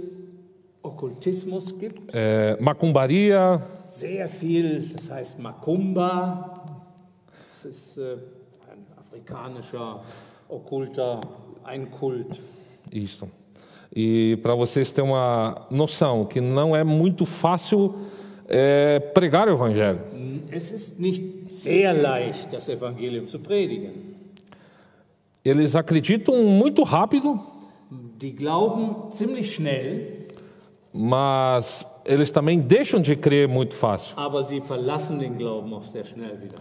Okkultismus 0.82 1.78
gibt, 1.78 2.14
é, 2.14 2.56
macumbaria, 2.62 3.62
sehr 3.90 4.30
viel, 4.30 4.88
das 4.88 5.12
heißt 5.12 5.40
Makumba. 5.40 6.64
Das 7.62 7.72
ist 7.74 7.98
äh, 7.98 8.14
ein 8.72 8.86
afrikanischer, 8.98 10.02
okkulter, 10.48 11.20
ein 11.66 11.86
Kult. 11.90 12.40
isso. 12.92 13.28
E 13.96 14.38
para 14.42 14.56
vocês 14.56 14.92
terem 14.92 15.10
uma 15.12 15.68
noção 15.70 16.26
que 16.26 16.42
não 16.42 16.76
é 16.76 16.84
muito 16.84 17.26
fácil 17.26 17.94
é, 18.48 19.00
pregar 19.00 19.48
o 19.48 19.52
evangelho. 19.52 20.00
Es 20.52 20.72
ist 20.72 21.00
nicht 21.00 21.24
sehr 21.52 21.94
leicht, 21.94 22.52
das 22.52 22.68
Evangelium 22.70 23.28
zu 23.28 23.40
predigen. 23.40 23.92
Eles 25.46 25.76
acreditam 25.76 26.36
muito 26.44 26.84
rápido, 26.84 27.40
Die 28.20 28.32
glauben 28.32 29.12
ziemlich 29.12 29.54
schnell, 29.54 30.28
mas 30.94 31.86
eles 32.06 32.32
também 32.32 32.60
deixam 32.60 33.02
de 33.02 33.16
crer 33.16 33.48
muito 33.48 33.74
fácil. 33.76 34.14
aber 34.18 34.44
sie 34.44 34.62
verlassen 34.62 35.20
den 35.20 35.38
Glauben 35.38 35.74
auch 35.74 35.84
sehr 35.84 36.04
schnell 36.06 36.40
wieder. 36.42 36.58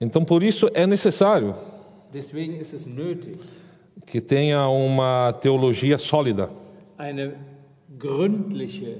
Então, 0.00 0.24
por 0.24 0.42
isso 0.42 0.68
é 0.74 0.86
necessário 0.86 1.54
Deswegen 2.14 2.54
ist 2.60 2.72
es 2.72 2.86
nötig, 2.86 3.36
que 4.06 4.20
tenha 4.20 4.66
uma 4.68 5.32
teologia 5.32 5.98
sólida. 5.98 6.48
eine 6.96 7.34
gründliche, 7.98 8.98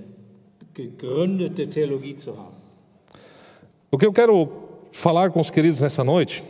gegründete 0.74 1.68
Theologie 1.70 2.16
zu 2.16 2.32
haben. 2.36 2.54
O 3.90 3.96
que 3.96 4.06
eu 4.06 4.12
quero 4.12 4.48
falar 4.90 5.30
com 5.30 5.40
os 5.40 5.50
queridos 5.50 5.80
nessa 5.80 6.02
noite, 6.02 6.42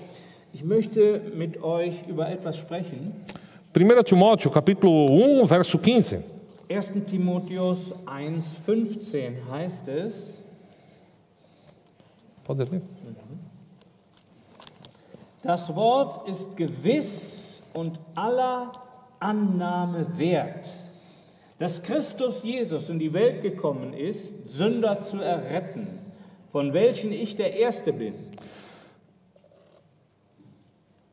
Ich 0.55 0.63
möchte 0.65 1.21
mit 1.37 1.61
euch 1.63 2.05
über 2.09 2.29
etwas 2.31 2.57
sprechen. 2.57 3.13
1 3.77 4.05
Timóteo, 4.05 4.51
capítulo 4.51 5.07
1, 5.43 5.47
verso 5.49 5.77
15. 5.79 6.23
1. 6.71 7.05
Timotheus 7.07 7.93
1,15 8.07 9.33
heißt 9.51 9.89
es, 9.89 10.43
Pode 12.45 12.65
ler? 12.65 12.81
Das 15.45 15.75
Wort 15.77 16.27
ist 16.27 16.57
gewiss 16.57 17.63
und 17.75 18.01
aller 18.15 18.73
Annahme 19.21 20.07
wert, 20.17 20.69
dass 21.59 21.83
Christus 21.83 22.43
Jesus 22.43 22.89
in 22.89 22.99
die 22.99 23.13
Welt 23.13 23.43
gekommen 23.43 23.93
ist, 23.93 24.33
Sünder 24.47 25.03
zu 25.03 25.19
erretten, 25.19 25.87
von 26.51 26.73
welchen 26.73 27.13
ich 27.13 27.37
der 27.37 27.55
Erste 27.55 27.93
bin. 27.93 28.15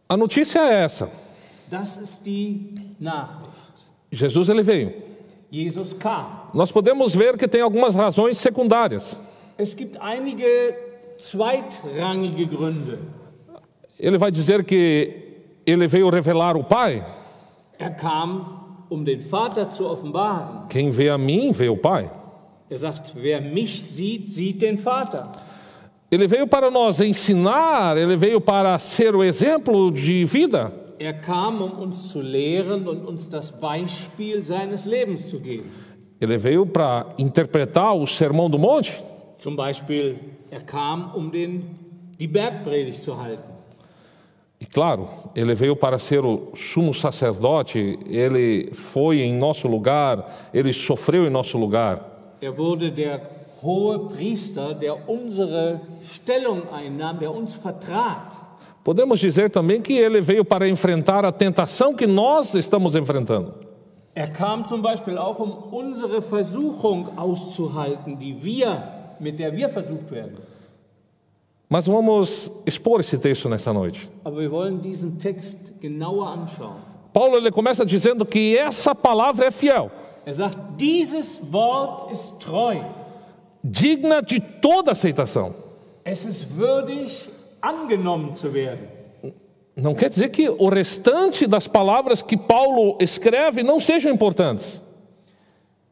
A 0.07 0.17
notícia 0.17 0.61
é 0.61 0.83
essa: 0.83 1.07
Das 1.69 1.97
ist 1.97 2.17
die 2.25 2.73
Nachricht. 2.99 3.51
Jesus 4.11 4.49
ele 4.49 4.63
veio. 4.63 4.93
Jesus 5.49 5.97
kam. 5.97 6.49
Nós 6.53 6.71
podemos 6.71 7.13
ver 7.13 7.37
que 7.37 7.47
tem 7.47 7.61
algumas 7.61 7.95
razões 7.95 8.37
secundárias. 8.37 9.15
Es 9.57 9.75
gibt 9.75 9.97
einige 10.01 10.75
zweitrangige 11.17 12.45
Gründe. 12.47 12.99
Ele 14.01 14.17
vai 14.17 14.31
dizer 14.31 14.63
que 14.63 15.13
ele 15.63 15.87
veio 15.87 16.09
revelar 16.09 16.57
o 16.57 16.63
Pai. 16.63 17.05
Er 17.77 17.95
kam, 17.95 18.85
um 18.89 19.03
den 19.03 19.19
Vater 19.19 19.65
zu 19.71 19.85
offenbaren. 19.85 20.67
Quem 20.69 20.89
vê 20.89 21.09
a 21.09 21.19
mim, 21.19 21.51
vê 21.51 21.69
o 21.69 21.77
Pai. 21.77 22.09
Er 22.67 22.77
sagt, 22.77 23.13
wer 23.15 23.39
mich 23.39 23.83
sieht, 23.83 24.29
sieht 24.29 24.59
den 24.59 24.75
Vater. 24.75 25.27
Ele 26.09 26.27
veio 26.27 26.47
para 26.47 26.71
nos 26.71 26.99
ensinar, 26.99 27.95
ele 27.95 28.17
veio 28.17 28.41
para 28.41 28.77
ser 28.79 29.15
o 29.15 29.23
exemplo 29.23 29.91
de 29.91 30.25
vida. 30.25 30.73
Er 30.97 31.21
kam, 31.21 31.61
um 31.61 31.83
uns 31.83 32.09
zu 32.11 32.21
lehren 32.21 32.87
und 32.87 33.07
uns 33.07 33.29
das 33.29 33.51
Beispiel 33.51 34.41
seines 34.41 34.85
Lebens 34.85 35.29
zu 35.29 35.39
geben. 35.39 35.69
Ele 36.19 36.39
veio 36.39 36.65
para 36.65 37.13
interpretar 37.19 37.95
o 37.95 38.07
Sermão 38.07 38.49
do 38.49 38.57
Monte. 38.57 38.99
Zum 39.37 39.55
Beispiel, 39.55 40.19
er 40.49 40.61
kam, 40.61 41.11
um 41.15 41.29
den, 41.29 41.77
die 42.19 42.27
Bergpredigt 42.27 43.03
zu 43.03 43.15
halten. 43.21 43.60
E 44.61 44.65
claro, 44.65 45.09
ele 45.35 45.55
veio 45.55 45.75
para 45.75 45.97
ser 45.97 46.23
o 46.23 46.51
sumo 46.53 46.93
sacerdote, 46.93 47.97
ele 48.05 48.69
foi 48.75 49.21
em 49.21 49.33
nosso 49.33 49.67
lugar, 49.67 50.49
ele 50.53 50.71
sofreu 50.71 51.25
em 51.25 51.31
nosso 51.31 51.57
lugar. 51.57 52.35
Er 52.39 52.51
wurde 52.51 52.91
der 52.91 53.21
hohe 53.63 54.09
Priester, 54.09 54.75
der 54.75 55.09
unsere 55.09 55.81
Stellung 56.03 56.61
einnahm, 56.71 57.17
der 57.17 57.31
uns 57.31 57.55
vertrat. 57.55 58.35
Podemos 58.83 59.19
dizer 59.19 59.49
também 59.49 59.81
que 59.81 59.93
ele 59.93 60.21
veio 60.21 60.45
para 60.45 60.69
enfrentar 60.69 61.25
a 61.25 61.31
tentação 61.31 61.95
que 61.95 62.05
nós 62.05 62.53
estamos 62.53 62.93
enfrentando. 62.93 63.53
Er 64.13 64.31
kam 64.31 64.63
zum 64.65 64.81
Beispiel 64.81 65.17
auch, 65.17 65.39
um 65.39 65.71
unsere 65.71 66.21
Versuchung 66.21 67.07
auszuhalten, 67.17 68.17
die 68.17 68.43
wir, 68.43 68.83
mit 69.19 69.39
der 69.39 69.55
wir 69.55 69.69
versucht 69.69 70.11
werden. 70.11 70.50
Mas 71.71 71.85
vamos 71.87 72.51
expor 72.65 72.99
esse 72.99 73.17
texto 73.17 73.47
nessa 73.47 73.71
noite. 73.71 74.09
Paulo 77.13 77.37
ele 77.37 77.49
começa 77.49 77.85
dizendo 77.85 78.25
que 78.25 78.57
essa 78.57 78.93
palavra 78.93 79.45
é 79.45 79.51
fiel, 79.51 79.89
Er 80.25 80.33
sagt, 80.33 80.57
dieses 80.77 81.39
Wort 81.49 82.11
ist 82.11 82.39
treu. 82.41 82.83
digna 83.63 84.21
de 84.21 84.41
toda 84.61 84.91
aceitação. 84.91 85.55
Es 86.03 86.25
ist 86.25 86.57
würdig, 86.57 87.29
angenommen 87.61 88.35
zu 88.35 88.53
werden. 88.53 88.89
Não 89.73 89.95
quer 89.95 90.09
dizer 90.09 90.27
que 90.29 90.49
o 90.49 90.67
restante 90.67 91.47
das 91.47 91.67
palavras 91.69 92.21
que 92.21 92.35
Paulo 92.35 92.97
escreve 92.99 93.63
não 93.63 93.79
sejam 93.79 94.11
importantes. 94.13 94.81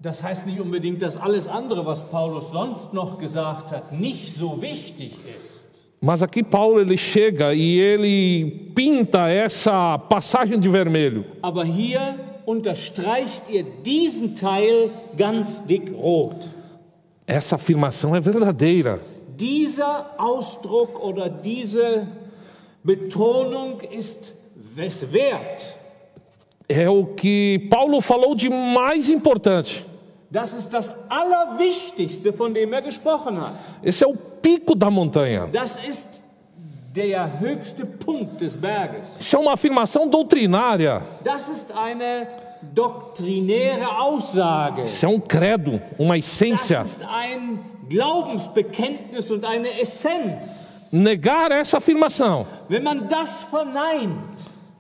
Das 0.01 0.21
heißt 0.21 0.45
nicht 0.45 0.59
unbedingt, 0.59 1.01
dass 1.01 1.15
alles 1.15 1.47
andere, 1.47 1.85
was 1.85 1.99
Paulus 2.11 2.51
sonst 2.51 2.93
noch 2.93 3.17
gesagt 3.17 3.71
hat, 3.71 3.93
nicht 3.93 4.35
so 4.37 4.61
wichtig 4.61 5.13
ist. 5.25 5.58
Mas 6.01 6.23
aqui 6.23 6.41
Paulo 6.41 6.79
ele 6.79 6.97
chega 6.97 7.53
e 7.53 7.77
ele 7.77 8.71
pinta 8.73 9.29
essa 9.29 9.97
passagem 9.97 10.57
de 10.57 10.69
vermelho. 10.69 11.25
Aber 11.41 11.65
hier 11.65 12.15
unterstreicht 12.45 13.49
ihr 13.49 13.65
diesen 13.83 14.35
Teil 14.35 14.89
ganz 15.17 15.61
dick 15.65 15.91
rot. 15.91 16.35
Essa 17.27 17.55
afirmação 17.55 18.15
é 18.15 18.19
verdadeira. 18.21 18.99
Dieser 19.37 20.15
Ausdruck 20.17 20.99
oder 21.03 21.29
diese 21.29 22.07
Betonung 22.83 23.81
ist 23.91 24.33
es 24.77 25.11
wert. 25.11 25.75
É 26.67 26.89
o 26.89 27.05
que 27.05 27.67
Paulo 27.69 27.99
falou 27.99 28.35
de 28.35 28.49
mais 28.49 29.09
importante. 29.09 29.85
Das 30.31 30.53
ist 30.53 30.71
das 30.73 30.93
Allerwichtigste, 31.09 32.31
von 32.33 32.53
dem 32.53 32.71
er 32.73 32.81
gesprochen 32.83 33.41
hat. 33.41 33.53
Esse 33.81 34.03
é 34.03 34.07
o 34.07 34.15
pico 34.15 34.75
da 34.75 34.89
montanha. 34.91 35.47
Das 35.51 35.75
ist 35.87 36.21
der 36.93 37.39
höchste 37.39 37.85
Punkt 37.85 38.39
des 38.41 38.53
Berges. 38.55 39.05
Isso 39.19 39.35
é 39.35 39.39
uma 39.39 39.53
afirmação 39.53 40.07
doutrinária. 40.07 41.01
Das 41.23 41.47
ist 41.49 41.71
eine 41.75 42.27
doktrinäre 42.61 43.85
Aussage. 43.99 44.83
Isso 44.83 45.05
é 45.05 45.09
um 45.09 45.19
credo, 45.19 45.81
uma 45.97 46.15
Das 46.15 46.25
essência. 46.25 46.81
ist 46.81 47.03
ein 47.05 47.59
Glaubensbekenntnis 47.89 49.31
und 49.31 49.43
eine 49.45 49.79
Essenz. 49.81 50.87
Negar 50.91 51.51
essa 51.51 51.77
afirmação 51.77 52.47
Wenn 52.67 52.83
man 52.83 53.07
das 53.07 53.43
verneint, 53.43 54.17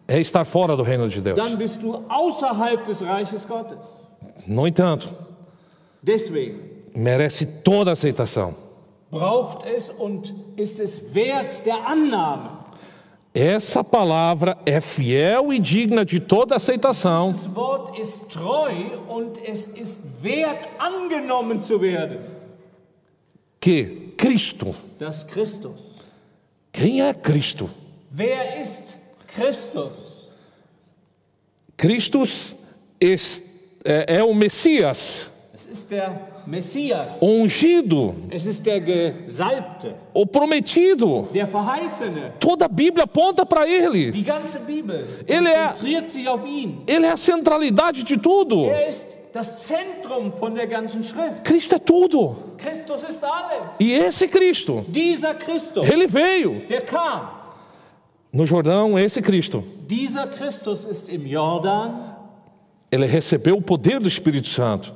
é 0.07 0.19
estar 0.19 0.43
fora 0.45 0.75
do 0.75 0.81
reino 0.83 1.07
de 1.07 1.21
Deus. 1.21 1.35
dann 1.35 1.55
bist 1.57 1.81
du 1.83 2.03
außerhalb 2.09 2.83
des 2.85 3.01
Reiches 3.03 3.47
Gottes. 3.47 3.77
No 4.47 4.65
entanto, 4.65 5.07
Deswegen 6.01 6.59
merece 6.95 7.45
toda 7.45 7.91
aceitação. 7.91 8.55
braucht 9.11 9.65
es 9.65 9.89
und 9.89 10.33
ist 10.55 10.79
es 10.79 11.13
wert 11.13 11.65
der 11.65 11.87
Annahme. 11.87 12.59
Essa 13.33 13.83
palavra 13.83 14.57
é 14.65 14.81
fiel 14.81 15.53
e 15.53 15.59
digna 15.59 16.03
de 16.03 16.19
toda 16.19 16.55
aceitação. 16.55 17.31
Das 17.31 17.55
Wort 17.55 17.97
ist 17.99 18.29
treu 18.31 18.97
und 19.07 19.37
es 19.45 19.67
ist 19.67 20.23
wert, 20.23 20.67
angenommen 20.79 21.61
zu 21.61 21.79
werden. 21.79 22.19
Que 23.61 24.13
Cristo, 24.17 24.75
Das 24.97 25.23
Christus. 25.27 25.79
quem 26.71 27.01
é 27.01 27.13
Cristo? 27.13 27.69
Wer 28.11 28.61
ist 28.61 28.97
Christus? 29.27 30.27
Christus 31.77 32.55
é, 33.85 34.17
é 34.17 34.23
o 34.23 34.33
Messias, 34.33 35.28
O 37.19 37.27
ungido, 37.27 38.15
o 40.13 40.25
prometido. 40.25 41.27
Toda 42.39 42.65
a 42.65 42.67
Bíblia 42.67 43.03
aponta 43.03 43.45
para 43.45 43.67
ele. 43.67 44.25
Ele 45.27 45.49
é-. 45.49 45.73
Ele 46.87 47.05
é 47.05 47.11
a 47.11 47.17
centralidade 47.17 48.03
de 48.03 48.17
tudo. 48.17 48.65
Er. 48.65 48.93
Cristo 51.43 51.75
é 51.75 51.79
tudo. 51.79 52.35
E 53.79 53.93
esse 53.93 54.27
Cristo, 54.27 54.85
ele 55.83 56.07
veio 56.07 56.63
no 58.31 58.45
Jordão, 58.45 58.97
esse 58.97 59.21
Cristo. 59.21 59.63
Dieser 59.87 60.27
Christus 60.27 60.85
ist 60.85 61.09
im 61.09 61.27
Jordan, 61.27 62.15
Ele 62.91 63.05
recebeu 63.05 63.57
o 63.57 63.61
poder 63.61 63.99
do 63.99 64.07
Espírito 64.07 64.47
Santo 64.47 64.93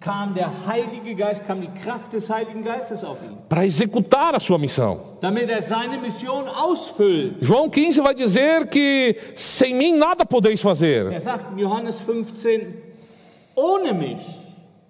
kam 0.00 0.32
der 0.32 0.50
Heilige 0.66 1.14
Geist, 1.14 1.46
kam 1.46 1.60
die 1.60 1.68
Kraft 1.82 2.14
des 2.14 2.30
Heiligen 2.30 2.64
Geistes 2.64 3.04
auf 3.04 3.18
ihn, 3.22 3.36
para 3.48 3.66
executar 3.66 4.34
a 4.34 4.40
sua 4.40 4.56
missão. 4.56 4.98
damit 5.20 5.50
er 5.50 5.60
seine 5.60 5.98
Mission 5.98 6.48
ausfüllt. 6.48 7.36
João 7.42 7.68
15 7.68 8.00
vai 8.02 8.14
dizer 8.14 8.66
que 8.68 9.14
sem 9.36 9.74
mim 9.74 9.98
nada 9.98 10.24
podeis 10.24 10.60
fazer. 10.62 11.12
Er 11.12 11.20
sagt 11.20 11.52
in 11.52 11.58
Johannes 11.58 12.00
15, 12.00 12.74
ohne 13.54 13.92
mich 13.92 14.20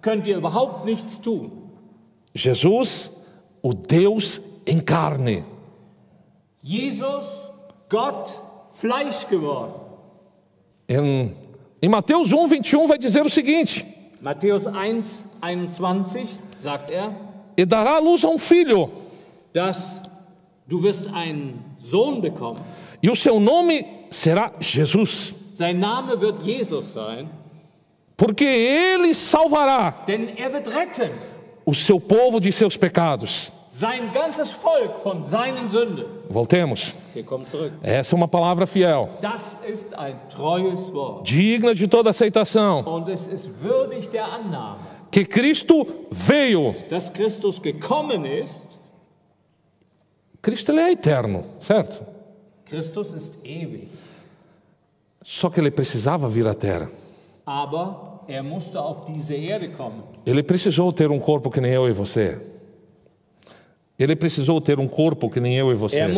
könnt 0.01 0.25
ihr 0.27 0.37
überhaupt 0.37 0.85
nichts 0.85 1.19
tun. 1.19 1.51
Jesus, 2.33 3.09
o 3.61 3.73
Deus 3.73 4.39
em 4.65 4.79
carne. 4.79 5.43
Jesus, 6.63 7.25
Gott, 7.89 8.31
Fleisch 8.73 9.27
geworden. 9.27 9.73
Em, 10.87 11.35
em 11.81 11.89
Mateus 11.89 12.31
1, 12.31 12.47
21 12.47 12.87
vai 12.87 12.97
dizer 12.97 13.25
o 13.25 13.29
seguinte: 13.29 13.85
Matthäus 14.21 14.67
1, 14.67 15.25
21 15.41 16.37
sagt 16.63 16.91
er, 16.91 17.11
E 17.57 17.65
dará 17.65 17.95
à 17.97 17.99
luz 17.99 18.23
a 18.23 18.27
um 18.29 18.37
filho, 18.37 18.89
dass 19.53 20.01
du 20.67 20.81
wirst 20.83 21.07
einen 21.13 21.59
Sohn 21.77 22.21
bekommen. 22.21 22.59
e 23.01 23.09
o 23.09 23.15
seu 23.15 23.39
nome 23.39 23.85
será 24.11 24.51
Jesus, 24.59 25.33
Sein 25.57 25.79
Name 25.79 26.19
wird 26.19 26.39
Jesus 26.43 26.93
sein, 26.93 27.29
porque 28.15 28.45
ele 28.45 29.13
salvará 29.13 30.05
denn 30.07 30.29
er 30.37 30.51
wird 30.53 30.67
retten 30.67 31.09
o 31.65 31.73
seu 31.73 31.99
povo 31.99 32.39
de 32.39 32.51
seus 32.51 32.77
pecados. 32.77 33.51
sein 33.71 34.11
ganzes 34.11 34.51
Volk 34.51 34.99
von 35.01 35.23
seinen 35.25 35.67
Sünden. 35.67 36.05
Voltemos. 36.29 36.93
Essa 37.81 38.15
é 38.15 38.17
uma 38.17 38.27
palavra 38.27 38.65
fiel, 38.65 39.09
digna 41.23 41.73
de 41.75 41.87
toda 41.87 42.09
aceitação. 42.09 42.83
Que 45.11 45.25
Cristo 45.25 45.85
veio. 46.11 46.75
Cristo 50.41 50.71
ele 50.71 50.81
é 50.81 50.91
eterno, 50.91 51.45
certo? 51.59 52.05
Christus 52.65 53.13
ist 53.13 53.37
ewig, 53.43 53.89
Só 55.23 55.49
que 55.49 55.59
ele 55.59 55.69
precisava 55.69 56.27
vir 56.29 56.47
à 56.47 56.53
terra. 56.53 56.89
aber 57.45 58.21
er 58.27 58.41
musste 58.41 58.77
auf 58.79 59.05
diese 59.05 59.35
Erde 59.35 59.67
kommen. 59.69 60.03
Ele 60.25 60.41
precisou 60.41 60.91
ter 60.93 61.11
um 61.11 61.19
corpo 61.19 61.51
que 61.51 61.59
nem 61.59 61.73
eu 61.73 61.89
e 61.89 61.91
você. 61.91 62.39
Ele 64.01 64.15
precisou 64.15 64.59
ter 64.59 64.79
um 64.79 64.87
corpo 64.87 65.29
que 65.29 65.39
nem 65.39 65.55
eu 65.55 65.71
e 65.71 65.75
você. 65.75 65.97
Er. 65.97 66.09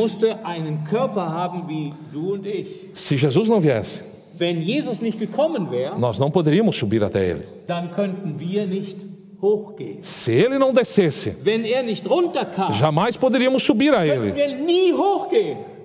Se 2.93 3.17
Jesus 3.17 3.49
não 3.49 3.59
viesse, 3.59 4.03
wäre, 4.39 5.99
nós 5.99 6.17
não 6.17 6.31
poderíamos 6.31 6.77
subir 6.77 7.03
até 7.03 7.27
ele. 7.29 7.43
Se 10.03 10.31
ele 10.31 10.57
não 10.57 10.71
descesse, 10.71 11.35
er 11.45 12.71
jamais 12.71 13.17
poderíamos 13.17 13.63
subir 13.63 13.93
a 13.93 14.07
ele. 14.07 14.33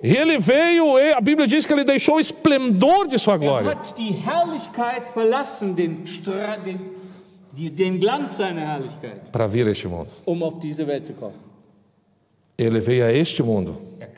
E 0.01 0.15
ele 0.15 0.37
veio, 0.39 0.97
e 0.97 1.13
a 1.13 1.19
Bíblia 1.19 1.45
diz 1.45 1.65
que 1.65 1.73
ele 1.73 1.83
deixou 1.83 2.15
o 2.15 2.19
esplendor 2.21 3.05
de 3.05 3.19
sua 3.19 3.33
Er 3.33 3.39
glória 3.39 3.77
para 9.31 9.47
vir 9.47 9.67
a 9.67 9.71
este 9.71 9.87
mundo. 9.89 10.07
um 10.25 10.43
auf 10.45 10.59
diese 10.59 10.85
Welt 10.85 11.05
zu 11.05 11.13
kommen. 11.13 11.48
Ele 12.59 12.81
veio 12.81 13.05
a 13.05 13.11
este 13.13 13.41
mundo. 13.41 13.77
Er. 13.99 14.09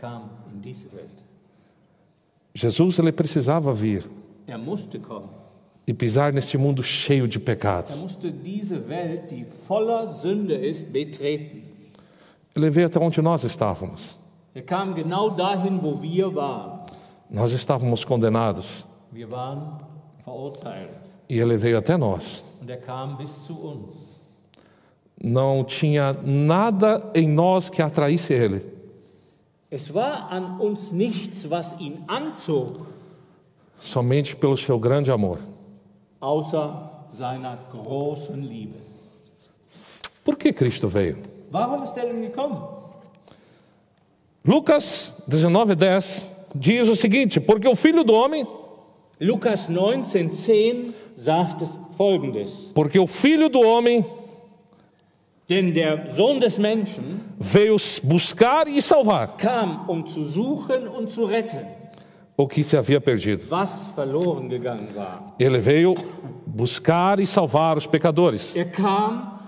Jesus 2.53 2.97
ele 2.97 3.11
precisava 3.11 3.71
vir 3.71 4.09
Er 4.47 4.59
e 5.87 5.93
pisar 5.93 6.33
neste 6.33 6.57
mundo 6.57 6.81
cheio 6.81 7.27
de 7.27 7.37
Er 7.37 7.41
pecados. 7.41 7.93
betreten. 10.91 11.63
Ele 12.55 12.69
veio 12.69 12.87
até 12.87 12.99
onde 12.99 13.21
nós 13.21 13.43
estávamos. 13.43 14.17
Er. 14.55 14.63
Nós 17.29 17.51
estávamos 17.51 18.03
condenados 18.03 18.85
e 21.29 21.39
ele 21.39 21.57
veio 21.57 21.77
até 21.77 21.95
nós. 21.95 22.43
Und 22.61 22.69
er 22.69 22.77
kam 22.77 23.17
bis 23.17 23.31
zu 23.47 23.53
uns. 23.53 24.00
Não 25.23 25.63
tinha 25.63 26.13
nada 26.23 27.11
em 27.13 27.27
nós 27.27 27.69
que 27.69 27.81
atraísse 27.81 28.33
ele. 28.33 28.61
Es 29.69 29.93
war 29.93 30.27
an 30.33 30.57
uns 30.59 30.91
nichts, 30.91 31.45
was 31.49 31.73
ihn 31.79 32.03
anzog, 32.07 32.85
Somente 33.79 34.35
pelo 34.35 34.57
seu 34.57 34.77
grande 34.79 35.11
amor. 35.11 35.37
außer 36.19 36.89
seiner 37.17 37.57
großen 37.71 38.41
Liebe. 38.41 38.75
Por 40.23 40.35
que 40.37 40.51
Cristo 40.53 40.87
veio? 40.87 41.17
Warum 41.51 41.83
ist 41.83 41.95
er 41.97 42.05
denn 42.05 42.21
gekommen? 42.21 42.57
Lucas 44.43 45.13
19:10 45.29 46.23
diz 46.55 46.87
o 46.89 46.95
seguinte: 46.95 47.39
Porque 47.39 47.67
o 47.67 47.75
Filho 47.75 48.03
do 48.03 48.13
homem, 48.13 48.45
Lukas 49.19 49.67
19, 49.67 50.29
10 50.29 50.93
sagt 51.17 51.61
es 51.61 51.69
folgendes. 51.95 52.49
porque 52.73 52.99
o 52.99 53.05
Filho 53.07 53.49
do 53.49 53.59
homem 53.61 54.03
Denn 55.51 55.73
der 55.73 56.07
Sohn 56.07 56.39
des 56.39 56.57
Menschen 56.57 57.19
veio 57.37 57.75
buscar 58.03 58.67
e 58.67 58.81
salvar 58.81 59.35
kam, 59.35 59.89
um 59.89 60.05
zu 60.05 60.23
suchen 60.23 60.87
und 60.87 61.09
zu 61.09 61.25
retten, 61.25 61.65
o 62.37 62.47
que 62.47 62.63
se 62.63 62.77
havia 62.77 63.01
perdido. 63.01 63.43
was 63.49 63.87
verloren 63.93 64.47
gegangen 64.47 64.87
war. 64.95 65.35
Ele 65.37 65.59
veio 65.59 65.93
buscar 66.45 67.19
e 67.19 67.25
salvar 67.25 67.75
os 67.75 67.85
pecadores. 67.85 68.55
Er 68.55 68.71
kam, 68.71 69.41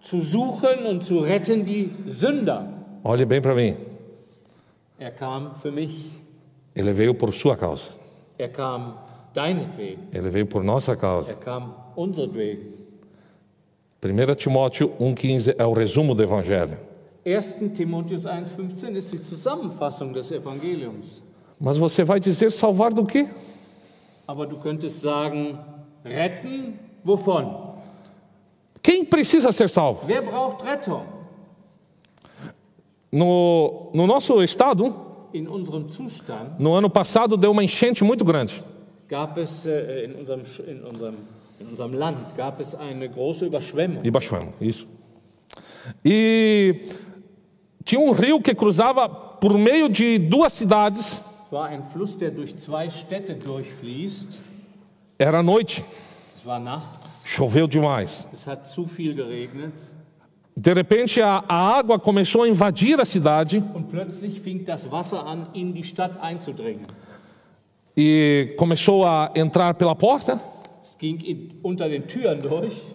zu 0.00 0.22
suchen 0.22 0.86
und 0.86 1.02
zu 1.02 1.18
retten 1.18 1.64
die 1.64 1.90
Sünder. 2.06 2.68
Olhe 3.02 3.26
bem 3.26 3.42
para 3.42 3.54
mim. 3.56 3.74
Er 4.96 5.10
kam 5.10 5.56
für 5.60 5.72
mich. 5.72 6.12
Ele 6.72 6.94
veio 6.94 7.14
por 7.14 7.32
sua 7.32 7.56
causa. 7.56 7.90
Er 8.38 8.50
kam 8.50 8.94
deinetwegen. 9.34 10.06
Ele 10.12 10.30
veio 10.30 10.46
por 10.46 10.62
nossa 10.62 10.94
causa. 10.94 11.32
Er 11.32 11.38
kam 11.38 11.74
unseretwegen. 11.96 12.77
1 14.00 14.34
Timóteo 14.36 14.92
1,15 15.00 15.54
é 15.58 15.66
o 15.66 15.72
resumo 15.72 16.14
do 16.14 16.22
Evangelho. 16.22 16.78
1. 17.26 17.68
Timotheus 17.70 18.24
1,15 18.24 18.96
ist 18.96 19.12
die 19.12 19.18
Zusammenfassung 19.18 20.12
des 20.12 20.30
Evangeliums. 20.30 21.22
Mas 21.60 21.76
você 21.76 22.04
vai 22.04 22.20
dizer 22.20 22.52
salvar 22.52 22.92
do 22.94 23.04
quê? 23.04 23.26
Aber 24.26 24.46
du 24.46 24.56
könntest 24.58 25.00
sagen, 25.02 25.58
retten 26.04 26.78
wovon? 27.04 27.74
Quem 28.82 29.04
precisa 29.04 29.50
ser 29.50 29.68
salvo? 29.68 30.06
Wer 30.06 30.22
braucht 30.22 30.62
Rettung? 30.62 31.02
No, 33.10 33.90
no 33.94 34.06
nosso 34.06 34.42
estado, 34.42 34.94
In 35.34 35.46
unserem 35.48 35.88
Zustand 35.88 36.58
no 36.58 36.74
ano 36.74 36.88
passado, 36.88 37.36
deu 37.36 37.50
uma 37.50 37.64
enchente 37.64 38.04
muito 38.04 38.24
grande. 38.24 38.62
gab 39.08 39.38
es 39.38 39.66
äh, 39.66 40.04
in, 40.04 40.14
unserem, 40.20 40.42
in, 40.68 40.84
unserem, 40.84 41.14
in 41.60 41.66
unserem 41.68 41.92
Land 41.94 42.36
gab 42.36 42.60
es 42.60 42.74
eine 42.74 43.08
große 43.08 43.46
Überschwemmung. 43.46 44.02
Baixamos, 44.10 44.54
isso. 44.60 44.86
E 46.04 46.86
tinha 47.84 48.00
um 48.00 48.12
rio 48.12 48.40
que 48.40 48.54
cruzava 48.54 49.08
por 49.08 49.56
meio 49.56 49.88
de 49.88 50.18
duas 50.18 50.52
cidades. 50.52 51.20
Es 51.46 51.52
war 51.52 51.66
ein 51.68 51.82
Fluss, 51.82 52.16
der 52.18 52.30
durch 52.30 52.56
zwei 52.58 52.90
Städte 52.90 53.34
durchfließt. 53.34 54.26
Era 55.18 55.42
noite, 55.42 55.82
Es 56.36 56.44
war 56.46 56.60
nachts. 56.60 57.22
choveu 57.24 57.66
demais. 57.66 58.26
Es 58.32 58.46
hat 58.46 58.66
zu 58.66 58.86
viel 58.86 59.14
geregnet. 59.14 59.72
De 60.54 60.72
repente 60.74 61.22
a, 61.22 61.44
a 61.48 61.78
água 61.78 61.98
começou 61.98 62.42
a 62.42 62.48
invadir 62.48 63.00
a 63.00 63.04
cidade 63.04 63.62
und 63.74 63.88
plötzlich 63.90 64.40
fing 64.40 64.64
das 64.64 64.90
Wasser 64.90 65.24
an, 65.24 65.48
in 65.54 65.72
die 65.72 65.84
Stadt 65.84 66.12
einzudringen. 66.20 66.84
e 67.96 68.54
começou 68.58 69.04
a 69.04 69.30
entrar 69.34 69.74
pela 69.74 69.94
porta, 69.94 70.40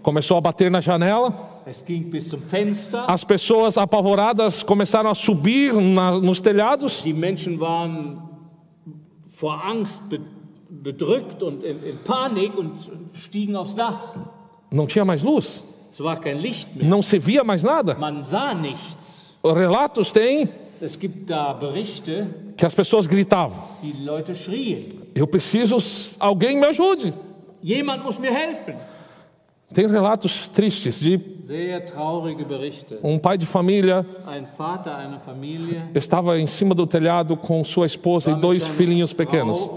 Começou 0.02 0.38
a 0.38 0.42
bater 0.42 0.70
na 0.72 0.82
janela. 0.82 1.34
As 3.08 3.24
pessoas 3.24 3.78
apavoradas 3.78 4.64
começaram 4.64 5.10
a 5.10 5.16
subir 5.16 5.74
na- 5.74 6.20
nos 6.20 6.42
telhados. 6.42 7.02
Die 7.04 7.14
Menschen 7.14 7.60
waren 7.60 8.18
vor 9.38 9.54
Angst 9.66 10.02
be 10.10 10.20
bedrückt 10.70 11.42
und 11.44 11.64
in, 11.64 11.78
in 11.84 11.98
Panik 12.04 12.58
und 12.58 12.74
stiegen 13.14 13.56
aufs 13.56 13.76
Dach. 13.76 14.16
Não 14.72 14.88
tinha 14.88 15.06
mais 15.06 15.22
luz, 15.24 15.64
Es 15.92 16.00
war 16.04 16.20
kein 16.20 16.40
Licht 16.40 16.76
mehr. 16.76 16.88
não 16.88 17.02
se 17.04 17.20
via 17.20 17.44
mais 17.44 17.64
nada. 17.64 17.94
Man 17.96 18.26
sah 18.26 18.54
nichts. 18.54 19.34
Relatos 19.44 20.12
têm 20.12 20.50
Es 20.82 20.98
gibt 21.00 21.30
da 21.30 21.54
Berichte, 21.54 22.28
que 22.58 22.66
as 22.66 22.74
pessoas 22.74 23.08
gritavam: 23.08 23.58
die 23.82 23.94
Leute 24.04 24.34
schrien. 24.36 24.90
Eu 25.16 25.28
preciso, 25.28 25.78
alguém 26.20 26.58
me 26.60 26.66
ajude. 26.66 27.14
Jemand 27.64 28.04
muss 28.04 28.20
mir 28.20 28.32
helfen. 28.32 28.76
Tem 29.74 29.88
relatos 29.88 30.50
tristes 30.50 31.00
de 31.00 31.20
Sehr 31.48 31.84
traurige 31.86 32.46
Berichte. 32.46 33.00
um 33.02 33.18
pai 33.18 33.38
de 33.38 33.46
família 33.46 34.06
Ein 34.28 34.46
Vater 34.46 34.96
einer 34.96 35.20
Familie 35.20 35.82
estava 35.96 36.38
em 36.40 36.46
cima 36.46 36.76
do 36.76 36.86
telhado 36.86 37.36
com 37.36 37.64
sua 37.66 37.86
esposa 37.88 38.30
e 38.32 38.36
dois 38.36 38.62
seiner 38.62 38.76
filhinhos 38.78 39.12
Frau 39.12 39.26
pequenos. 39.26 39.70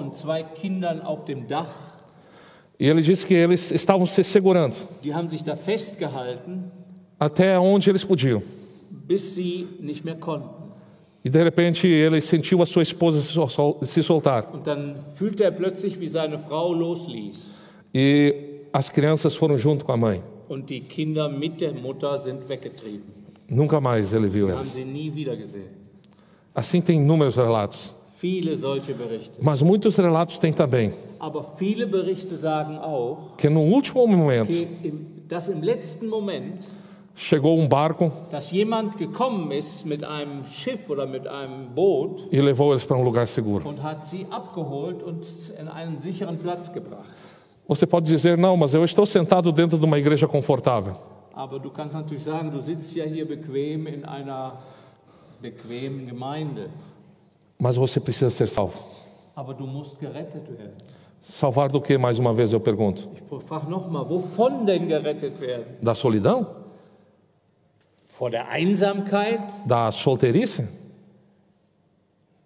E 2.78 2.86
ele 2.88 3.00
disse 3.00 3.24
que 3.24 3.32
eles 3.34 3.70
estavam 3.70 4.06
se 4.06 4.22
segurando 4.22 4.76
Die 5.02 5.14
haben 5.14 5.30
sich 5.30 5.42
da 5.42 5.56
festgehalten, 5.56 6.64
até 7.18 7.58
onde 7.58 7.88
eles 7.90 8.04
podiam. 8.04 8.42
bis 8.90 9.34
sie 9.34 9.66
nicht 9.80 10.04
mehr 10.04 10.16
konnten. 10.16 10.66
E 11.24 11.30
de 11.30 11.42
repente 11.42 11.86
ele 11.88 12.20
sentiu 12.20 12.60
a 12.62 12.66
sua 12.66 12.82
esposa 12.82 13.20
se 13.20 13.32
sol- 13.32 13.48
sol- 13.48 13.78
se 13.82 14.02
soltar. 14.02 14.52
Und 14.52 14.66
dann 14.66 14.96
fühlte 15.14 15.42
er 15.44 15.50
plötzlich, 15.52 15.98
wie 15.98 16.08
seine 16.08 16.38
Frau 16.38 16.72
losließ. 16.72 17.50
E 17.94 18.66
as 18.72 18.88
crianças 18.88 19.34
foram 19.34 19.58
junto 19.58 19.84
com 19.84 19.92
a 19.92 19.96
mãe. 19.96 20.22
Und 20.48 20.68
die 20.68 20.80
Kinder 20.80 21.28
mit 21.28 21.60
der 21.60 21.74
Mutter 21.74 22.18
sind 22.18 22.48
weggetrieben. 22.48 23.16
Nunca 23.48 23.80
mais 23.80 24.12
ele 24.12 24.28
viu 24.28 24.48
haben 24.48 24.56
elas. 24.56 24.68
sie 24.68 24.84
nie. 24.84 25.12
Assim 26.54 26.80
tem 26.80 26.98
inúmeros 26.98 27.36
relatos. 27.36 27.94
Viele 28.16 28.56
solche 28.56 28.94
Berichte. 28.94 29.38
Mas 29.42 29.60
muitos 29.60 29.96
relatos 29.96 30.38
têm 30.38 30.52
também 30.52 30.92
Aber 31.18 31.56
viele 31.56 31.86
Berichte 31.86 32.36
sagen 32.36 32.78
auch, 32.78 33.36
que 33.36 33.48
no 33.50 33.60
último 33.60 34.06
momento 34.06 34.48
que 34.48 34.66
im, 34.82 35.06
dass 35.28 35.48
im 35.48 35.62
letzten 35.62 36.08
Moment, 36.08 36.66
chegou 37.14 37.58
um 37.58 37.68
barco 37.68 38.10
dass 38.30 38.50
jemand 38.50 38.96
gekommen 38.96 39.50
ist 39.50 39.84
mit 39.84 40.02
einem 40.02 40.44
Schiff 40.44 40.88
oder 40.88 41.06
mit 41.06 41.26
einem 41.26 41.74
Boot 41.74 42.26
e 42.32 42.40
levou 42.40 42.72
eles 42.72 42.84
para 42.84 42.98
um 42.98 43.04
lugar 43.04 43.26
seguro. 43.26 43.68
und 43.68 43.82
hat 43.82 44.06
sie 44.06 44.26
abgeholt 44.30 45.02
und 45.02 45.26
in 45.60 45.68
einen 45.68 45.98
sicheren 46.00 46.38
Platz 46.38 46.72
gebracht. 46.72 47.04
Você 47.68 47.86
pode 47.86 48.06
dizer, 48.06 48.38
não, 48.38 48.56
mas 48.56 48.74
eu 48.74 48.84
estou 48.84 49.04
sentado 49.04 49.50
dentro 49.52 49.76
de 49.78 49.84
uma 49.84 49.98
igreja 49.98 50.26
confortável. 50.28 50.96
Aber 51.34 51.58
du 51.58 51.70
kannst 51.70 51.92
natürlich 51.94 52.24
sagen, 52.24 52.50
du 52.50 52.60
sitzt 52.62 52.94
ja 52.94 53.04
hier 53.04 53.26
bequem 53.26 53.86
in 53.86 54.04
einer 54.06 54.52
bequemen 55.42 56.06
Gemeinde. 56.06 56.70
Mas 57.58 57.76
você 57.76 58.00
precisa 58.00 58.30
ser 58.30 58.46
salvo. 58.46 58.78
Aber 59.34 59.52
du 59.52 59.66
musst 59.66 59.98
gerettet 60.00 60.48
werden. 60.48 60.76
Salvar 61.22 61.68
do 61.68 61.80
que, 61.80 61.98
mais 61.98 62.18
uma 62.18 62.32
vez 62.32 62.52
eu 62.52 62.60
pergunto? 62.60 63.08
Ich 63.16 63.44
frage 63.46 63.68
nochmal, 63.68 64.08
wovon 64.08 64.64
denn 64.64 64.86
gerettet 64.88 65.38
werden? 65.40 65.76
Da 65.82 65.94
solidão? 65.94 66.46
Vor 68.06 68.30
der 68.30 68.48
Einsamkeit, 68.48 69.42
Da 69.66 69.90
solteirice? 69.90 70.66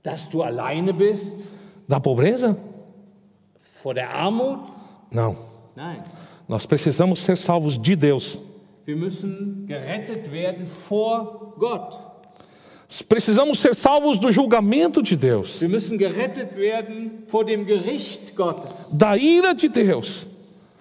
dass 0.02 0.28
du 0.30 0.42
alleine 0.42 0.94
bist? 0.94 1.36
Da 1.86 2.00
pobreza? 2.00 2.56
Vor 3.60 3.94
der 3.94 4.10
Armut? 4.14 4.60
Não. 5.10 5.36
Nein. 5.76 6.02
Nós 6.48 6.66
precisamos 6.66 7.20
ser 7.20 7.36
salvos 7.36 7.80
de 7.80 7.94
Deus. 7.96 8.38
Wir 8.86 8.96
müssen 8.96 9.66
gerettet 9.66 10.30
werden 10.32 10.66
vor 10.66 11.54
Gott. 11.58 11.96
Precisamos 13.08 13.60
ser 13.60 13.72
salvos 13.74 14.18
do 14.18 14.30
julgamento 14.30 15.00
de 15.00 15.14
Deus, 15.16 15.60
Wir 15.60 15.68
müssen 15.68 15.96
gerettet 15.96 16.56
werden 16.56 17.22
vor 17.28 17.44
dem 17.44 17.64
Gericht 17.64 18.34
Gottes, 18.34 18.68
da 18.90 19.14
ira 19.16 19.54
de 19.54 19.68
Deus. 19.68 20.26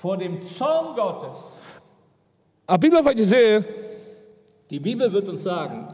vor 0.01 0.17
dem 0.17 0.41
Zorn 0.41 0.95
Gottes. 0.95 1.37
A 2.65 2.77
Bíblia 2.77 3.03
vai 3.03 3.13
dizer: 3.13 3.63
Die 3.63 3.63
Bibel 3.63 3.63
wird 3.63 3.67
uns 3.67 3.67
sagen, 3.67 4.58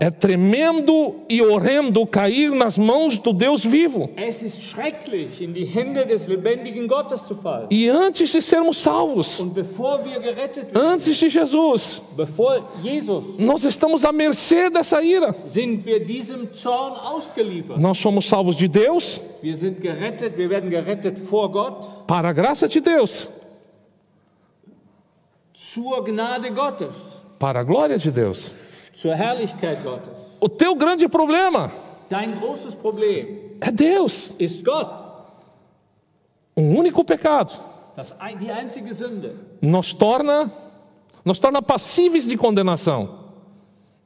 é 0.01 0.11
tremendo 0.11 1.21
e 1.29 1.41
horrendo 1.41 2.05
cair 2.05 2.51
nas 2.51 2.77
mãos 2.77 3.17
do 3.17 3.31
Deus 3.31 3.63
vivo. 3.63 4.09
E 7.71 7.87
antes 7.87 8.29
de 8.29 8.41
sermos 8.41 8.77
salvos, 8.77 9.39
werden, 9.39 10.71
antes 10.75 11.15
de 11.15 11.29
Jesus, 11.29 12.01
nós 13.39 13.63
estamos 13.63 14.03
à 14.03 14.11
mercê 14.11 14.69
dessa 14.69 15.01
ira. 15.01 15.33
Nós 17.77 17.97
somos 17.97 18.25
salvos 18.25 18.57
de 18.57 18.67
Deus, 18.67 19.21
gerettet, 19.41 20.35
para 22.05 22.27
a 22.29 22.33
graça 22.33 22.67
de 22.67 22.81
Deus, 22.81 23.29
para 27.39 27.59
a 27.61 27.63
glória 27.63 27.97
de 27.97 28.11
Deus. 28.11 28.64
O 30.39 30.49
teu 30.49 30.75
grande 30.75 31.07
problema 31.07 31.71
é 33.61 33.71
Deus. 33.71 34.33
Um 36.57 36.77
único 36.77 37.03
pecado 37.03 37.53
nos 39.61 39.93
torna, 39.93 40.51
nos 41.23 41.39
torna 41.39 41.61
passíveis 41.61 42.25
de 42.25 42.37
condenação. 42.37 43.25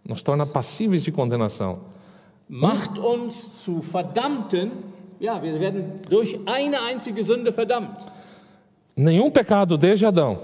Nos 0.08 0.24
torna 0.24 0.46
passíveis 0.46 1.04
de 1.04 1.12
condenação. 1.12 1.80
macht 2.50 2.98
uns 2.98 3.64
zu 3.64 3.84
Verdammten. 3.84 4.72
Ja, 5.20 5.42
wir 5.44 5.60
werden 5.60 6.02
durch 6.10 6.40
eine 6.46 6.82
einzige 6.82 7.24
Sünde 7.24 7.52
verdammt. 7.52 7.96
Nenhum 8.96 9.32
pecado 9.32 9.78
desde 9.78 10.08
Adão 10.08 10.40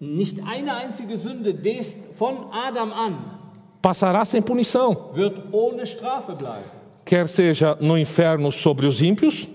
Nicht 0.00 0.42
eine 0.46 0.74
einzige 0.74 1.16
Sünde 1.16 1.54
des, 1.54 1.94
von 2.18 2.50
Adam 2.50 2.92
an 2.92 3.41
passará 3.82 4.24
sem 4.24 4.40
punição, 4.40 5.10
quer 7.04 7.28
seja 7.28 7.76
no 7.80 7.98
inferno 7.98 8.50
sobre 8.52 8.86
os 8.86 9.02
ímpios, 9.02 9.46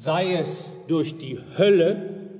Sei 0.00 0.34
es 0.34 0.70
durch 0.86 1.16
die 1.18 1.38
Hölle, 1.58 2.30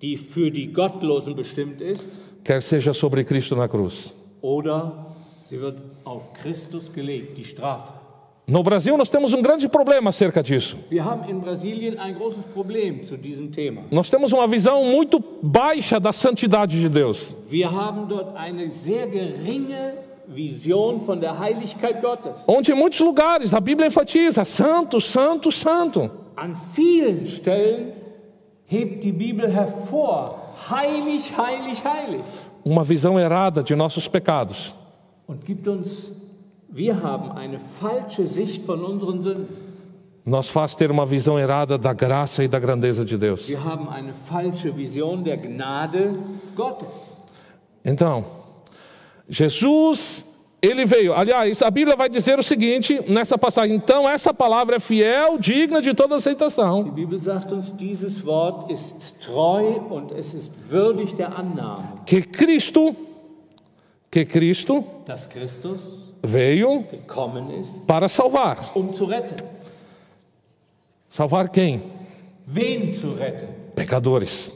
die 0.00 0.16
für 0.16 0.50
die 0.50 0.72
Gottlosen 0.72 1.34
bestimmt 1.36 1.80
ist, 1.80 2.02
quer 2.44 2.60
seja 2.60 2.92
sobre 2.92 3.24
Cristo 3.24 3.54
na 3.56 3.68
cruz. 3.68 4.12
oder 4.40 5.06
sie 5.48 5.60
wird 5.60 5.78
auf 6.04 6.32
Christus 6.34 6.92
gelegt, 6.92 7.36
die 7.38 7.44
Strafe. 7.44 7.92
No 8.48 8.62
Brasil, 8.62 8.96
nós 8.96 9.10
temos 9.10 9.34
um 9.34 9.42
grande 9.42 9.68
problema 9.68 10.08
acerca 10.08 10.42
disso. 10.42 10.78
Nós 13.90 14.08
temos 14.08 14.32
uma 14.32 14.48
visão 14.48 14.84
muito 14.84 15.22
baixa 15.42 16.00
da 16.00 16.12
santidade 16.12 16.80
de 16.80 16.88
Deus. 16.88 17.36
Onde 22.46 22.72
em 22.72 22.74
muitos 22.74 23.00
lugares 23.00 23.52
a 23.52 23.60
Bíblia 23.60 23.88
enfatiza: 23.88 24.44
santo, 24.46 24.98
santo, 24.98 25.52
santo. 25.52 26.10
An 26.34 26.54
vielen 26.54 27.26
Stellen 27.26 27.92
hebt 28.66 29.02
die 29.02 29.10
Bibel 29.10 29.50
hervor, 29.50 30.38
heilig, 30.70 31.32
heilig, 31.36 31.82
heilig. 31.84 32.24
Uma 32.64 32.84
visão 32.84 33.18
errada 33.18 33.62
de 33.62 33.74
nossos 33.74 34.06
pecados. 34.06 34.72
Und 35.26 35.44
gibt 35.44 35.66
uns, 35.66 36.12
wir 36.68 37.02
haben 37.02 37.32
eine 37.32 37.58
falsche 37.80 38.26
Sicht 38.26 38.64
von 38.64 38.84
unseren 38.84 39.22
Sünden. 39.22 39.68
Nos 40.24 40.50
faz 40.50 40.76
ter 40.76 40.90
uma 40.90 41.06
visão 41.06 41.38
errada 41.38 41.78
da 41.78 41.94
graça 41.94 42.44
e 42.44 42.48
da 42.48 42.58
grandeza 42.58 43.02
de 43.02 43.16
Deus. 43.16 43.48
Wir 43.48 43.64
haben 43.64 43.88
eine 43.88 44.12
falsche 44.12 44.70
Vision 44.70 45.24
der 45.24 45.38
Gnade 45.38 46.12
Gottes. 46.54 46.88
Então, 47.82 48.26
Jesus, 49.26 50.22
ele 50.60 50.84
veio. 50.84 51.14
Aliás, 51.14 51.62
a 51.62 51.70
Bíblia 51.70 51.96
vai 51.96 52.10
dizer 52.10 52.38
o 52.38 52.42
seguinte 52.42 53.00
nessa 53.08 53.38
passagem: 53.38 53.74
então, 53.74 54.06
essa 54.06 54.34
palavra 54.34 54.76
é 54.76 54.80
fiel, 54.80 55.38
digna 55.38 55.80
de 55.80 55.94
toda 55.94 56.16
aceitação. 56.16 56.84
Die 56.84 56.90
Bibel 56.90 57.18
sagt 57.18 57.50
uns, 57.50 57.70
dieses 57.70 58.26
Wort 58.26 58.70
ist 58.70 59.20
treu 59.22 59.80
und 59.88 60.12
es 60.12 60.34
ist 60.34 60.52
würdig 60.68 61.14
der 61.14 61.38
Annahme, 61.38 62.02
Que 62.04 62.20
Cristo, 62.20 62.94
que 64.10 64.26
Cristo 64.26 64.84
dass 65.06 65.26
Christus 65.26 66.07
veio 66.22 66.84
para 67.86 68.08
salvar. 68.08 68.58
Salvar 71.10 71.48
quem? 71.48 71.82
Pecadores. 73.74 74.52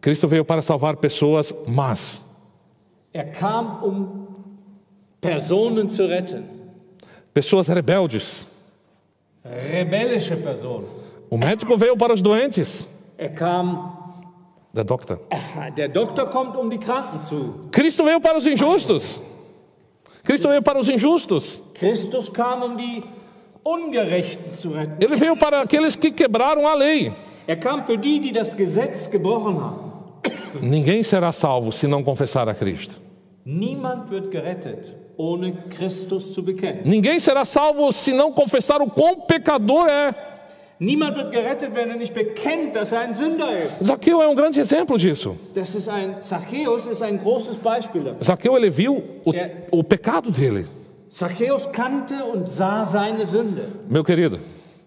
Cristo 0.00 0.26
veio 0.28 0.44
para 0.44 0.62
salvar 0.62 0.96
pessoas 0.96 1.52
más. 1.66 2.22
Er 3.12 3.32
kam, 3.32 3.82
um 3.84 4.26
Personen 5.20 5.90
zu 5.90 6.06
retten, 6.06 6.44
pessoas 7.34 7.68
rebeldes. 7.68 8.46
rebellische 9.44 10.36
Personen. 10.36 10.86
O 11.28 11.36
médico 11.36 11.76
veio 11.76 11.96
para 11.96 12.14
os 12.14 12.22
doentes. 12.22 12.86
Er 13.18 13.34
kam, 13.34 13.96
Der 14.72 14.84
Doktor. 14.84 15.18
der 15.74 15.88
Doktor 15.88 16.30
kommt, 16.30 16.56
um 16.56 16.70
die 16.70 16.78
Kranken 16.78 17.24
zu. 17.26 17.68
Cristo 17.72 18.04
veio 18.04 18.20
para 18.20 18.38
os 18.38 18.46
injustos. 18.46 19.20
Cristo 20.24 20.48
veio 20.48 20.62
para 20.62 20.78
os 20.78 20.88
injustos. 20.88 21.60
Christus 21.74 22.28
kam, 22.28 22.62
um 22.64 22.76
die 22.76 23.02
Ungerechten 23.64 24.54
zu 24.54 24.70
retten. 24.70 24.96
Ele 25.00 25.16
veio 25.16 25.36
para 25.36 25.60
aqueles 25.60 25.94
que 25.94 26.10
quebraram 26.10 26.66
a 26.66 26.74
lei. 26.74 27.12
Er 27.46 27.56
kam 27.56 27.84
für 27.84 27.98
die, 27.98 28.20
die 28.20 28.32
das 28.32 28.54
Gesetz 28.54 29.10
gebrochen 29.10 29.60
haben. 29.60 29.90
Ninguém 30.60 31.02
será 31.02 31.32
salvo 31.32 31.70
se 31.70 31.86
não 31.86 32.02
confessar 32.02 32.48
a 32.48 32.54
Cristo. 32.54 32.96
Niemand 33.44 34.10
wird 34.10 34.30
gerettet, 34.30 34.94
ohne 35.16 35.52
Christus 35.70 36.34
zu 36.34 36.42
bekennen. 36.42 36.82
Ninguém 36.84 37.18
será 37.18 37.44
salvo 37.44 37.92
se 37.92 38.12
não 38.12 38.32
confessar 38.32 38.82
o 38.82 38.90
quão 38.90 39.20
pecador 39.20 39.86
é. 39.88 40.14
Niemand 40.82 41.14
wird 41.14 41.30
gerettet, 41.30 41.74
wenn 41.74 41.90
er 41.90 41.96
nicht 41.96 42.14
bekennt, 42.14 42.74
dass 42.74 42.90
er 42.92 43.00
ein 43.00 43.12
Sünder 43.14 43.48
ist. 43.50 43.86
Zaqueu 43.86 44.18
é 44.22 44.26
um 44.26 44.34
grande 44.34 44.60
exemplo 44.60 44.96
disso. 44.96 45.36
Das 45.54 45.74
ist 45.74 45.88
ein, 45.90 46.16
Zachäus 46.22 46.86
ist 46.86 47.02
ein 47.02 47.18
großes 47.20 47.56
Beispiel 47.56 48.02
dafür. 48.02 48.22
Zaqueu 48.24 48.56
ele 48.56 48.70
viu 48.70 49.02
o, 49.24 49.32
o 49.70 49.82
pecado 49.84 50.30
dele. 50.30 50.64
Zachäus 51.10 51.70
kannte 51.70 52.24
und 52.24 52.48
sah 52.48 52.84
seine 52.86 53.26
Sünde. 53.26 53.68
Meu 53.90 54.02
querido, 54.02 54.38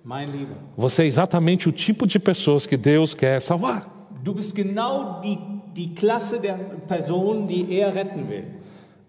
Mein 0.03 0.31
Lieber, 0.31 0.55
você 0.75 1.03
é 1.03 1.05
exatamente 1.05 1.69
o 1.69 1.71
tipo 1.71 2.07
de 2.07 2.17
pessoas 2.17 2.65
que 2.65 2.75
Deus 2.75 3.13
quer 3.13 3.39
salvar. 3.39 3.87
du 4.23 4.33
bist 4.33 4.55
genau 4.55 5.21
die, 5.21 5.37
die 5.75 5.93
Klasse 5.93 6.39
der 6.39 6.55
Person, 6.87 7.45
die 7.45 7.71
er 7.77 7.93
retten 7.93 8.27
will. 8.29 8.45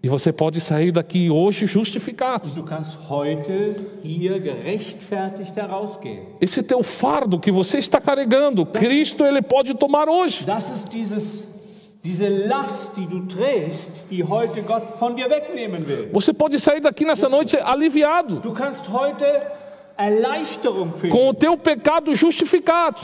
E 0.05 0.07
você 0.07 0.31
pode 0.31 0.61
sair 0.61 0.91
daqui 0.91 1.31
hoje 1.31 1.65
justificado. 1.65 2.47
Esse 6.39 6.61
teu 6.61 6.83
fardo 6.83 7.39
que 7.39 7.51
você 7.51 7.79
está 7.79 7.99
carregando, 7.99 8.67
Cristo 8.67 9.25
ele 9.25 9.41
pode 9.41 9.73
tomar 9.73 10.07
hoje. 10.07 10.45
Das 10.45 10.69
ist 10.69 10.89
dieses, 10.93 11.47
diese 12.03 12.29
Last, 12.29 12.91
die 12.95 13.07
du 13.07 13.21
trägst, 13.21 14.05
die 14.11 14.23
heute 14.23 14.61
Gott 14.61 14.99
von 14.99 15.15
dir 15.15 15.27
wegnehmen 15.27 15.87
will. 15.87 16.11
Você 16.13 16.31
pode 16.31 16.59
sair 16.59 16.81
daqui 16.81 17.03
nessa 17.03 17.27
noite 17.27 17.57
aliviado, 17.57 18.35
Du 18.41 18.53
kannst 18.53 18.87
heute 18.93 19.25
com 21.09 21.29
o 21.29 21.33
teu 21.33 21.57
pecado 21.57 22.15
justificado. 22.15 23.01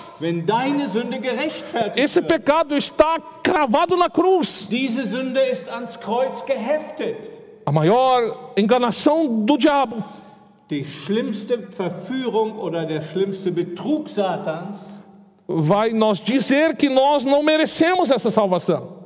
Esse 1.95 2.21
pecado 2.21 2.75
está 2.75 3.19
cravado 3.41 3.95
na 3.95 4.09
cruz. 4.09 4.67
A 7.65 7.71
maior 7.71 8.53
enganação 8.57 9.45
do 9.45 9.57
diabo 9.57 10.03
Die 10.71 10.85
schlimmste 10.85 11.57
Verführung 11.57 12.57
oder 12.57 12.85
der 12.85 13.01
schlimmste 13.01 13.51
Betrug 13.51 14.09
Satans 14.09 14.77
vai 15.45 15.91
nos 15.91 16.21
dizer 16.21 16.77
que 16.77 16.89
nós 16.89 17.25
não 17.25 17.43
merecemos 17.43 18.09
essa 18.09 18.31
salvação. 18.31 19.01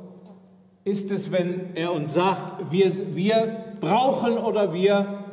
ist 0.84 1.10
es, 1.10 1.32
wenn 1.32 1.72
er 1.74 1.92
uns 1.92 2.14
sagt, 2.14 2.70
wir, 2.70 2.92
wir 3.16 3.74
brauchen 3.80 4.38
oder 4.38 4.72
wir 4.72 5.24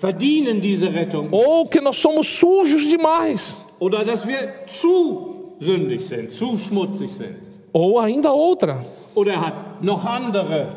verdienen 0.00 0.60
diese 0.60 0.92
Rettung 0.92 1.28
Ou 1.32 1.66
que 1.66 1.80
nós 1.80 1.96
somos 1.96 2.26
sujos 2.26 2.82
demais. 2.88 3.54
oder 3.80 4.04
dass 4.04 4.26
wir 4.26 4.66
zu 4.66 5.54
sündig 5.60 6.00
sind, 6.06 6.32
zu 6.32 6.56
schmutzig 6.58 7.10
sind. 7.10 7.36
Ou 7.72 7.98
ainda 7.98 8.30
outra, 8.32 8.84
Oder 9.14 9.32
er 9.34 9.40
hat 9.46 9.82
noch 9.82 10.04
andere 10.04 10.68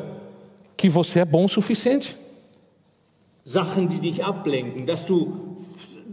que 0.76 0.88
você 0.88 1.20
é 1.20 1.24
bom 1.24 1.44
o 1.44 1.48
suficiente. 1.48 2.14
Sachen, 3.44 3.88
die 3.88 3.98
dich 3.98 4.22
ablenken, 4.24 4.84
dass 4.86 5.06
du, 5.06 5.56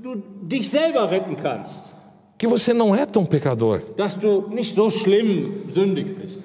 du 0.02 0.16
dich 0.42 0.70
selber 0.70 1.10
retten 1.12 1.36
kannst, 1.36 1.94
Que 2.38 2.48
você 2.48 2.74
não 2.74 2.94
é 2.96 3.06
tão 3.06 3.26
pecador. 3.26 3.82
dass 3.98 4.16
du 4.18 4.48
nicht 4.50 4.76
so 4.76 4.90
schlimm 4.90 5.70
sündig 5.74 6.16
bist. 6.18 6.40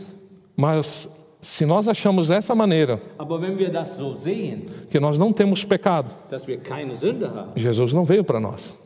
Mas 0.57 1.09
se 1.41 1.65
nós 1.65 1.89
achamos 1.89 2.29
dessa 2.29 2.55
maneira 2.55 3.01
que 4.91 5.01
nós 5.01 5.19
não 5.19 5.33
temos 5.33 5.65
pecado, 5.65 6.15
Jesus 7.57 7.93
não 7.93 8.05
veio 8.05 8.23
para 8.23 8.39
nós. 8.39 8.77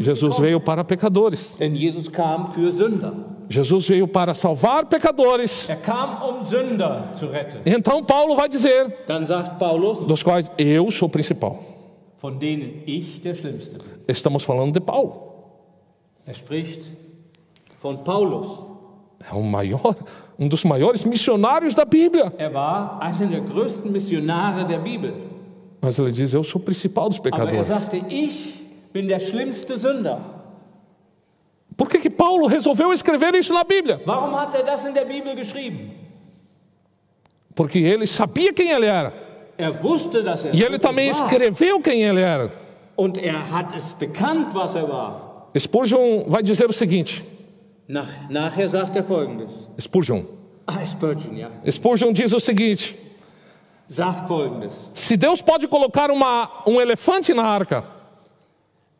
Jesus 0.00 0.38
veio 0.38 0.58
para 0.58 0.82
pecadores. 0.84 1.56
Jesus 3.48 3.86
veio 3.86 4.08
para 4.08 4.34
salvar 4.34 4.86
pecadores. 4.86 5.68
Er. 5.68 5.78
Então 7.66 8.02
Paulo 8.02 8.34
vai 8.36 8.48
dizer, 8.48 9.04
dos 10.06 10.22
quais 10.22 10.50
eu 10.56 10.90
sou 10.90 11.08
o 11.08 11.10
principal. 11.10 11.62
Estamos 14.08 14.44
falando 14.44 14.72
de 14.72 14.80
Paulo. 14.80 15.26
Er 16.26 16.34
spricht 16.34 16.90
von 17.80 17.98
Paulus. 17.98 18.75
É 19.30 19.34
o 19.34 19.42
maior, 19.42 19.96
um 20.38 20.48
dos 20.48 20.62
maiores 20.64 21.04
missionários 21.04 21.74
da 21.74 21.84
Bíblia. 21.84 22.32
Er 22.38 22.52
war 22.54 22.98
einer 23.02 23.26
der 23.28 23.40
größten 23.40 23.90
Missionare 23.90 24.64
der 24.64 24.78
Bibel. 24.78 25.12
Mas 25.80 25.98
ele 25.98 26.12
diz, 26.12 26.32
eu 26.32 26.42
sou 26.44 26.60
o 26.60 26.64
principal 26.64 27.08
dos 27.08 27.18
Aber 27.18 27.28
er 27.28 27.32
pecadores. 27.32 27.66
sagte, 27.66 27.96
ich 28.08 28.54
bin 28.92 29.08
der 29.08 29.18
schlimmste 29.20 29.78
Sünder. 29.78 30.18
Por 31.76 31.88
que, 31.88 31.98
que 31.98 32.08
Paulo 32.10 32.46
resolveu 32.46 32.92
escrever 32.92 33.34
isso 33.34 33.52
na 33.52 33.62
Bíblia? 33.64 34.00
Warum 34.06 34.34
hat 34.34 34.54
er 34.54 34.62
das 34.64 34.84
in 34.86 34.94
der 34.94 35.04
Bibel 35.04 35.34
geschrieben? 35.34 35.90
Porque 37.54 37.78
ele 37.78 38.06
sabia 38.06 38.52
quem 38.52 38.70
ele 38.70 38.86
era. 38.86 39.12
Er 39.58 39.72
wusste, 39.82 40.22
dass 40.22 40.44
er 40.44 40.54
E 40.54 40.62
ele 40.62 40.78
também 40.78 41.10
war. 41.10 41.22
escreveu 41.26 41.80
quem 41.80 42.02
ele 42.02 42.20
era. 42.20 42.50
Und 42.96 43.18
er 43.18 43.50
hat 43.50 43.74
es 43.74 43.92
bekannt, 43.98 44.54
was 44.54 44.74
er 44.74 44.88
war. 44.88 45.48
Spurgeon 45.58 46.24
vai 46.28 46.42
dizer 46.42 46.68
o 46.68 46.72
seguinte: 46.72 47.22
Nach, 47.88 48.08
nachher 48.28 48.68
sagt 48.68 48.96
er 48.96 49.04
folgendes. 49.04 49.52
Spurgeon. 49.78 50.24
Ah, 50.66 50.84
Spurgeon, 50.84 51.36
ja. 51.36 51.48
Spurgeon 51.70 52.12
diz 52.12 52.32
o 52.32 52.38
seguinte: 52.40 52.94
Sagt 53.88 54.26
folgendes. 54.26 54.72
se 54.94 55.16
Deus 55.16 55.40
pode 55.40 55.68
colocar 55.68 56.10
uma, 56.10 56.48
um 56.66 56.80
elefante 56.80 57.32
na 57.34 57.44
arca, 57.44 57.84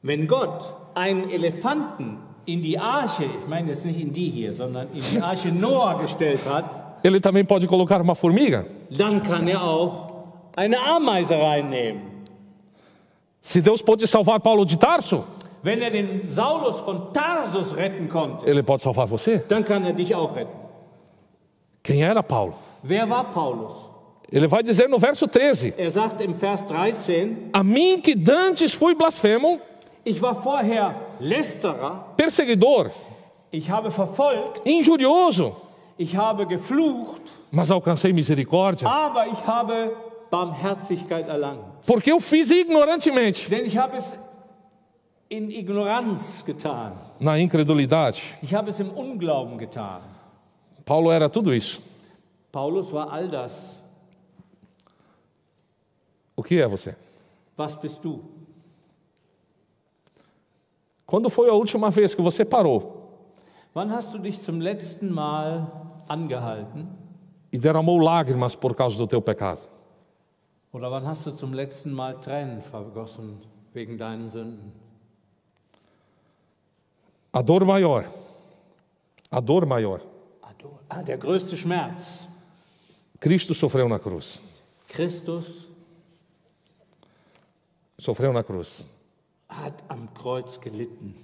Wenn 0.02 0.26
Gott 0.28 0.62
einen 0.94 1.28
Elefanten 1.30 2.18
in 2.44 2.62
die 2.62 2.78
Arche, 2.78 3.24
ich 3.24 3.48
meine 3.48 3.70
jetzt 3.70 3.84
nicht 3.84 3.98
in 4.00 4.12
die 4.12 4.30
hier, 4.30 4.52
sondern 4.52 4.86
in 4.94 5.02
die 5.10 5.20
Arche 5.20 5.48
Noah 5.48 5.98
gestellt 6.00 6.40
hat, 6.48 6.76
ele 7.02 7.20
também 7.20 7.44
pode 7.44 7.66
colocar 7.66 8.00
uma 8.00 8.14
formiga. 8.14 8.64
dann 8.90 9.20
kann 9.22 9.48
er 9.48 9.62
auch 9.64 10.10
eine 10.54 10.78
Ameise 10.78 11.34
reinnehmen. 11.36 12.02
Se 13.42 13.60
Deus 13.60 13.82
pode 13.82 14.06
salvar 14.06 14.38
Paulo 14.40 14.64
de 14.64 14.76
Tarso, 14.76 15.24
Wenn 15.66 15.82
er 15.82 15.90
den 15.90 16.20
Saulus 16.30 16.76
von 16.86 17.12
Tarsus 17.12 17.74
retten 17.76 18.08
konnte, 18.08 18.46
ele 18.46 18.62
pode 18.62 18.80
salvar 18.80 19.06
você. 19.08 19.42
dann 19.48 19.64
kann 19.64 19.84
er 19.84 19.92
dich 19.94 20.14
auch 20.14 20.34
retten. 20.36 20.56
Quem 21.82 22.00
era 22.02 22.22
Paulo? 22.22 22.54
Wer 22.84 23.08
war 23.10 23.24
Paulus? 23.32 23.72
Ele 24.30 24.48
vai 24.48 24.62
dizer 24.62 24.88
no 24.88 24.98
verso 24.98 25.26
13: 25.26 25.72
Er 25.76 25.90
sagt 25.90 26.20
im 26.20 26.34
Vers 26.36 26.64
13, 26.68 27.50
A 27.52 27.62
mim 27.64 28.00
que 28.00 28.14
dantes 28.14 28.72
fui 28.74 28.94
blasfemo, 28.94 29.58
ich 30.04 30.20
war 30.22 30.34
vorher 30.34 30.94
Lästerer, 31.20 32.14
perseguidor, 32.16 32.90
ich 33.50 33.68
habe 33.68 33.90
verfolgt, 33.90 34.64
injurioso, 34.64 35.56
ich 35.98 36.16
habe 36.16 36.46
geflucht, 36.46 37.22
mas 37.50 37.70
alcancei 37.72 38.12
misericórdia, 38.12 38.88
aber 38.88 39.26
ich 39.26 39.44
habe 39.46 39.92
Barmherzigkeit 40.30 41.28
erlangt. 41.28 41.64
porque 41.86 42.12
eu 42.12 42.20
fiz 42.20 42.50
ignorantemente, 42.50 43.48
Denn 43.50 43.64
ich 43.64 43.76
habe 43.76 43.96
es 43.96 44.16
in 45.28 45.50
Ignoranz 45.50 46.44
getan. 46.44 46.92
na 47.20 47.36
incredulidade. 47.36 48.18
Ich 48.42 48.54
habe 48.54 48.70
es 48.70 48.80
im 48.80 48.90
Unglauben 48.90 49.58
getan. 49.58 50.00
Paulo 50.84 51.10
era 51.10 51.28
tudo 51.28 51.52
isso. 51.52 51.80
Paulus 52.52 52.92
war 52.92 53.10
all 53.12 53.28
das. 53.28 53.52
O 56.36 56.42
que 56.42 56.60
é 56.60 56.68
você? 56.68 56.94
Was 57.56 57.74
bist 57.74 58.04
du? 58.04 58.22
Quando 61.06 61.30
foi 61.30 61.48
a 61.48 61.52
última 61.54 61.90
vez 61.90 62.14
que 62.14 62.22
você 62.22 62.44
parou 62.44 62.92
Wann 63.74 63.90
hast 63.92 64.12
du 64.14 64.18
dich 64.18 64.40
zum 64.40 64.60
letzten 64.60 65.10
Mal 65.10 65.66
angehalten? 66.08 66.88
e 67.52 67.58
derramou 67.58 67.98
lágrimas 67.98 68.54
por 68.54 68.74
causa 68.74 68.96
do 68.98 69.06
teu 69.06 69.20
pecado? 69.22 69.60
Oder 70.72 70.90
wann 70.90 71.06
hast 71.06 71.26
du 71.26 71.30
zum 71.32 71.52
letzten 71.52 71.92
Mal 71.92 72.20
Tränen 72.20 72.60
vergossen 72.60 73.38
wegen 73.72 73.96
deinen 73.98 74.28
Sünden? 74.30 74.72
A 77.32 77.42
dor 77.42 77.64
maior, 77.64 78.04
a 79.30 79.40
dor 79.40 79.66
maior, 79.66 80.00
Ah, 80.88 81.02
der 81.02 81.18
größte 81.18 81.56
Schmerz. 81.56 82.20
Cristo 83.18 83.54
sofreu 83.54 83.88
na 83.88 83.98
cruz. 83.98 84.38
Christus 84.88 85.66
Sofreu 87.98 88.32
na 88.32 88.42
cruz. 88.44 88.84
hat 89.48 89.82
am 89.88 90.08
Kreuz 90.14 90.58
gelitten. 90.60 91.14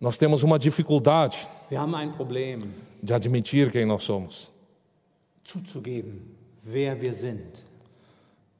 Nós 0.00 0.16
temos 0.18 0.42
uma 0.42 0.58
dificuldade 0.58 1.36
Wir 1.70 1.78
haben 1.80 1.94
ein 1.94 2.12
Problem, 2.12 2.72
de 3.02 3.12
admitir 3.14 3.70
quem 3.70 3.86
nós 3.86 4.02
somos. 4.02 4.50
zuzugeben, 5.44 6.36
wer 6.64 7.00
wir 7.00 7.12
sind. 7.14 7.62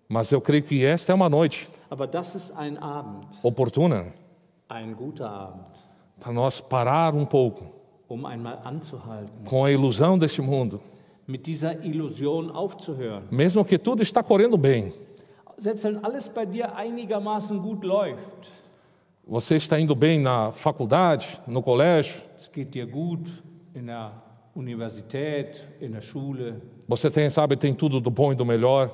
Mas 0.09 0.31
eu 0.33 0.41
creio 0.41 0.63
que 0.63 0.85
esta 0.85 1.13
é 1.13 1.15
uma 1.15 1.29
noite 1.29 1.67
Aber 1.91 2.07
das 2.07 2.35
ist 2.37 2.53
ein 2.53 2.79
Abend, 2.79 3.27
oportuna 3.43 4.07
ein 4.69 4.95
guter 4.95 5.29
Abend, 5.29 5.67
para 6.21 6.33
nós 6.33 6.61
parar 6.61 7.15
um 7.15 7.25
pouco 7.25 7.79
um 9.35 9.45
com 9.45 9.65
a 9.65 9.71
ilusão 9.71 10.19
deste 10.19 10.41
mundo. 10.41 10.81
Mesmo 13.31 13.65
que 13.65 13.79
tudo 13.79 14.03
está 14.03 14.23
correndo 14.23 14.57
bem, 14.57 14.95
você 19.27 19.57
está 19.57 19.79
indo 19.79 19.95
bem 19.95 20.19
na 20.19 20.53
faculdade, 20.53 21.39
no 21.47 21.63
colégio, 21.63 22.21
você 26.89 27.11
tem, 27.11 27.29
sabe, 27.29 27.57
tem 27.57 27.75
tudo 27.75 28.01
do 28.01 28.11
bom 28.11 28.33
e 28.33 28.35
do 28.35 28.47
melhor, 28.47 28.91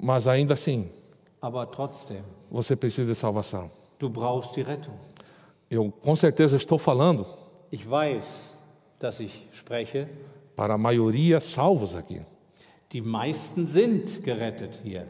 mas 0.00 0.26
ainda 0.26 0.54
assim, 0.54 0.88
você 2.50 2.74
precisa 2.74 3.12
de 3.12 3.18
salvação. 3.18 3.70
Du 3.98 4.08
brauchst 4.08 4.54
die 4.56 4.62
Rettung. 4.62 4.94
Eu 5.70 5.90
com 5.90 6.16
certeza 6.16 6.56
estou 6.56 6.78
falando 6.78 7.26
Ich 7.70 7.84
weiß, 7.88 8.24
dass 8.98 9.20
ich 9.20 9.46
spreche. 9.52 10.08
para 10.56 10.74
a 10.74 10.78
maioria 10.78 11.40
salvos 11.40 11.94
aqui. 11.94 12.20
Die 12.90 13.00
meisten 13.02 13.66
sind 13.66 14.22
gerettet 14.24 14.80
hier. 14.82 15.06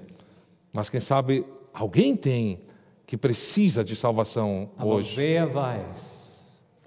Mas 0.72 0.90
quem 0.90 1.00
sabe 1.00 1.44
alguém 1.72 2.16
tem 2.16 2.60
que 3.06 3.16
precisa 3.16 3.84
de 3.84 3.94
salvação 3.96 4.68
Aber 4.76 4.94
hoje. 4.96 5.16
wer 5.16 5.54
weiß, 5.54 5.96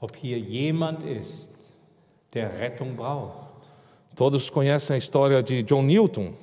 ob 0.02 0.16
hier 0.16 0.38
jemand 0.38 1.04
ist, 1.04 1.48
der 2.34 2.60
Rettung 2.60 2.96
braucht? 2.96 3.50
Todos 4.16 4.50
conhecem 4.50 4.96
a 4.96 4.98
história 4.98 5.42
de 5.42 5.64
John 5.64 5.86
Newton. 5.88 6.34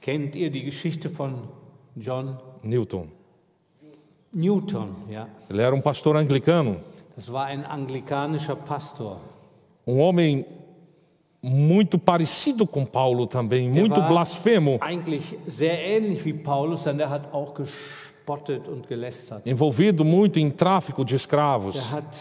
Kennt 0.00 0.36
ihr 0.36 0.50
die 0.50 0.62
Geschichte 0.62 1.08
von 1.10 1.48
John 1.96 2.38
Newton. 2.62 3.10
Newton? 4.32 4.88
Ja, 5.10 5.28
Ele 5.50 5.62
era 5.62 5.74
um 5.74 5.80
pastor 5.80 6.16
anglicano, 6.16 6.76
das 7.16 7.28
war 7.30 7.46
ein 7.46 7.64
anglikanischer 7.64 8.56
Pastor. 8.56 9.18
um 9.86 9.98
homem 10.00 10.44
muito 11.42 11.98
parecido 11.98 12.66
com 12.66 12.86
Paulo 12.86 13.26
também, 13.26 13.70
Der 13.70 13.80
muito 13.82 14.00
blasfemo, 14.02 14.78
Eigentlich 14.80 15.36
sehr 15.48 15.78
ähnlich 15.84 16.24
wie 16.24 16.32
Paulus, 16.32 16.84
denn 16.84 17.00
er 17.00 17.10
hat 17.10 17.32
auch 17.32 17.52
gespottet 17.54 18.68
und 18.68 18.86
gelästert. 18.88 19.44
envolvido 19.46 20.04
muito 20.04 20.38
em 20.38 20.50
tráfico 20.50 21.04
de 21.04 21.16
escravos. 21.16 21.76
Er 21.76 21.90
hat 21.96 22.16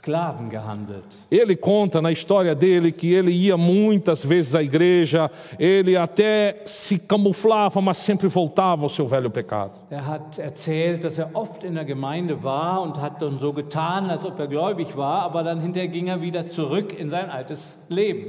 Sklaven 0.00 0.48
gehandelt. 0.48 1.04
Ele 1.30 1.54
conta 1.54 2.00
na 2.00 2.10
história 2.10 2.54
dele 2.54 2.90
que 2.90 3.12
ele 3.12 3.30
ia 3.30 3.58
muitas 3.58 4.24
vezes 4.24 4.54
à 4.54 4.62
igreja, 4.62 5.30
ele 5.58 5.94
até 5.94 6.62
se 6.64 6.98
camuflava, 6.98 7.82
mas 7.82 7.98
sempre 7.98 8.26
voltava 8.26 8.84
ao 8.84 8.88
seu 8.88 9.06
velho 9.06 9.30
pecado. 9.30 9.76
Er 9.90 10.06
hat 10.06 10.38
erzählt, 10.38 11.04
dass 11.04 11.18
er 11.18 11.28
oft 11.34 11.64
in 11.64 11.74
der 11.74 11.84
Gemeinde 11.84 12.42
war 12.42 12.80
und 12.80 12.98
hat 12.98 13.20
dann 13.20 13.38
so 13.38 13.52
getan, 13.52 14.08
als 14.08 14.24
ob 14.24 14.40
er 14.40 14.46
gläubig 14.46 14.96
war, 14.96 15.20
aber 15.22 15.42
dann 15.42 15.60
hinterher 15.60 15.88
ging 15.88 16.08
er 16.08 16.22
wieder 16.22 16.46
zurück 16.46 16.98
in 16.98 17.10
sein 17.10 17.28
altes 17.28 17.76
Leben. 17.90 18.28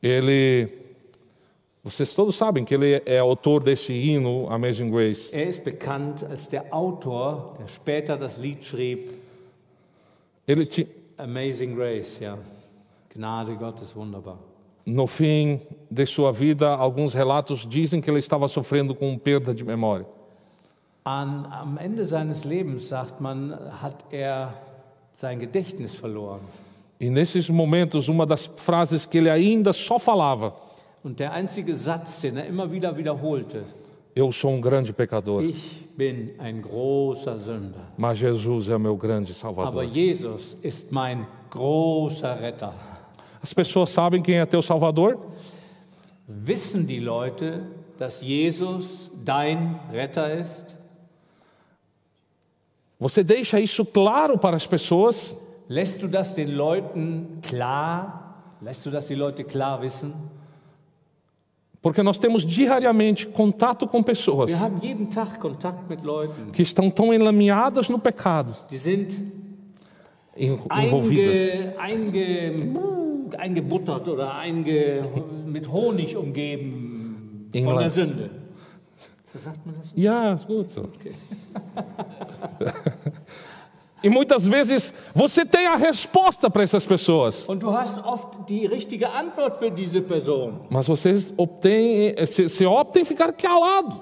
Ele, 0.00 0.68
vocês 1.82 2.14
todos 2.14 2.36
sabem 2.36 2.64
que 2.64 2.72
ele 2.72 3.02
é 3.04 3.18
autor 3.18 3.64
desse 3.64 3.92
hino 3.92 4.48
Amazing 4.48 4.92
Grace. 4.92 5.34
Er 5.34 5.48
ist 5.48 5.64
bekannt 5.64 6.24
als 6.24 6.48
der 6.48 6.72
Autor, 6.72 7.56
der 7.58 7.66
später 7.66 8.16
das 8.16 8.38
Lied 8.38 8.64
schrieb, 8.64 9.19
Ele 10.50 10.66
ti- 10.66 10.88
Amazing 11.18 11.74
Grace, 11.74 12.24
ja. 12.24 12.36
Gnade 13.14 13.54
Gottes 13.54 13.94
wunderbar. 13.94 14.36
no 14.86 15.06
fim 15.06 15.60
de 15.90 16.06
sua 16.06 16.32
vida, 16.32 16.68
alguns 16.74 17.14
relatos 17.14 17.66
dizem 17.68 18.00
que 18.00 18.10
ele 18.10 18.18
estava 18.18 18.48
sofrendo 18.48 18.94
com 18.94 19.16
perda 19.18 19.54
de 19.54 19.62
memória. 19.64 20.06
An, 21.04 21.46
am 21.50 21.78
Ende 21.78 22.04
seines 22.06 22.44
Lebens, 22.44 22.88
sagt 22.88 23.20
man, 23.20 23.52
hat 23.82 24.04
er 24.10 24.52
sein 25.20 25.38
Gedächtnis 25.38 25.94
verloren. 25.94 26.40
E 26.98 27.08
nesses 27.10 27.48
momentos, 27.48 28.08
uma 28.08 28.26
das 28.26 28.46
frases 28.46 29.06
que 29.06 29.18
ele 29.18 29.30
ainda 29.30 29.72
só 29.72 29.98
falava: 29.98 30.52
Und 31.04 31.18
der 31.18 31.32
einzige 31.32 31.74
Satz, 31.74 32.20
den 32.20 32.36
er 32.36 32.46
immer 32.46 32.70
wieder 32.70 32.96
wiederholte, 32.96 33.62
Eu 34.20 34.30
sou 34.32 34.50
um 34.50 34.60
grande 34.60 34.92
pecador, 34.92 35.42
ich 35.42 35.88
bin 35.96 36.34
ein 36.38 36.60
großer 36.60 37.38
Sünder. 37.38 37.80
mas 37.96 38.18
Jesus 38.18 38.68
é 38.68 38.76
meu 38.76 38.94
grande 38.94 39.32
Salvador. 39.32 39.82
Jesus 39.84 40.56
ist 40.62 40.92
mein 40.92 41.26
großer 41.48 42.38
Retter. 42.38 42.74
As 43.42 43.54
pessoas 43.54 43.88
sabem 43.88 44.22
quem 44.22 44.36
é 44.36 44.44
teu 44.44 44.60
Salvador? 44.60 45.16
Wissen 46.28 46.86
die 46.86 47.00
Leute, 47.00 47.62
dass 47.98 48.20
Jesus 48.20 49.10
dein 49.24 49.80
Retter 49.90 50.34
ist? 50.34 50.76
Você 52.98 53.24
deixa 53.24 53.58
isso 53.58 53.86
claro 53.86 54.36
para 54.36 54.56
as 54.56 54.66
pessoas? 54.66 55.34
Lässt 55.66 56.02
du 56.02 56.08
das 56.08 56.34
den 56.34 56.50
Leuten 56.50 57.40
klar? 57.40 58.34
Lässt 58.60 58.84
du 58.84 58.90
das 58.90 59.06
die 59.06 59.14
Leute 59.14 59.44
klar 59.44 59.80
wissen? 59.80 60.12
Porque 61.82 62.02
nós 62.02 62.18
temos 62.18 62.44
diariamente 62.44 63.26
contato 63.26 63.86
com 63.86 64.02
pessoas 64.02 64.50
Leuten, 66.04 66.50
que 66.52 66.62
estão 66.62 66.90
tão 66.90 67.12
enlameadas 67.12 67.88
no 67.88 67.98
pecado, 67.98 68.54
envolvidas. 70.36 71.74
einge, 71.78 72.18
einge, 72.18 72.72
eingebuttert 73.38 74.08
oder 74.08 74.34
einge, 74.36 75.00
mit 75.46 75.66
Honig 75.72 76.16
umgeben 76.16 77.48
von 77.52 77.60
England. 77.60 77.80
der 77.80 77.90
Sünde. 77.90 78.30
So 79.32 79.38
sagt 79.38 79.64
man 79.64 79.76
das? 79.78 79.92
Ja, 79.94 80.34
gut 80.46 80.70
so. 80.70 80.88
E 84.02 84.08
muitas 84.08 84.46
vezes 84.46 84.94
você 85.14 85.44
tem 85.44 85.66
a 85.66 85.76
resposta 85.76 86.48
para 86.48 86.62
essas 86.62 86.86
pessoas, 86.86 87.46
Und 87.48 87.58
du 87.58 87.70
hast 87.70 87.98
oft 88.04 88.38
die 88.48 88.66
richtige 88.66 89.06
Antwort 89.06 89.58
für 89.58 89.70
diese 89.70 90.00
Person, 90.00 90.66
mas 90.70 90.86
vocês 90.86 91.32
obtêm, 91.36 92.14
eh, 92.16 92.26
se, 92.26 92.48
se 92.48 92.64
optam 92.64 93.02
em 93.02 93.04
ficar 93.04 93.30
calado. 93.32 94.00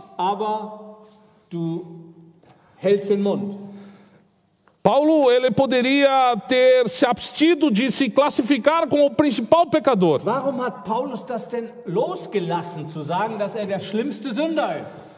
Paulo 4.80 5.30
ele 5.30 5.50
poderia 5.50 6.36
ter 6.46 6.88
se 6.88 7.04
abstido 7.04 7.70
de 7.70 7.90
se 7.90 8.08
classificar 8.08 8.86
como 8.88 9.06
o 9.06 9.10
principal 9.10 9.66
pecador, 9.66 10.22
Warum 10.24 10.62
hat 10.62 10.84
Paulus 10.84 11.24
das 11.24 11.48
denn 11.48 11.68
losgelassen, 11.84 12.88
zu 12.88 13.02
sagen, 13.02 13.36
dass 13.38 13.56
er 13.56 13.66
der 13.66 13.80
schlimmste 13.80 14.32
Sünder 14.32 14.80
ist? 14.82 15.08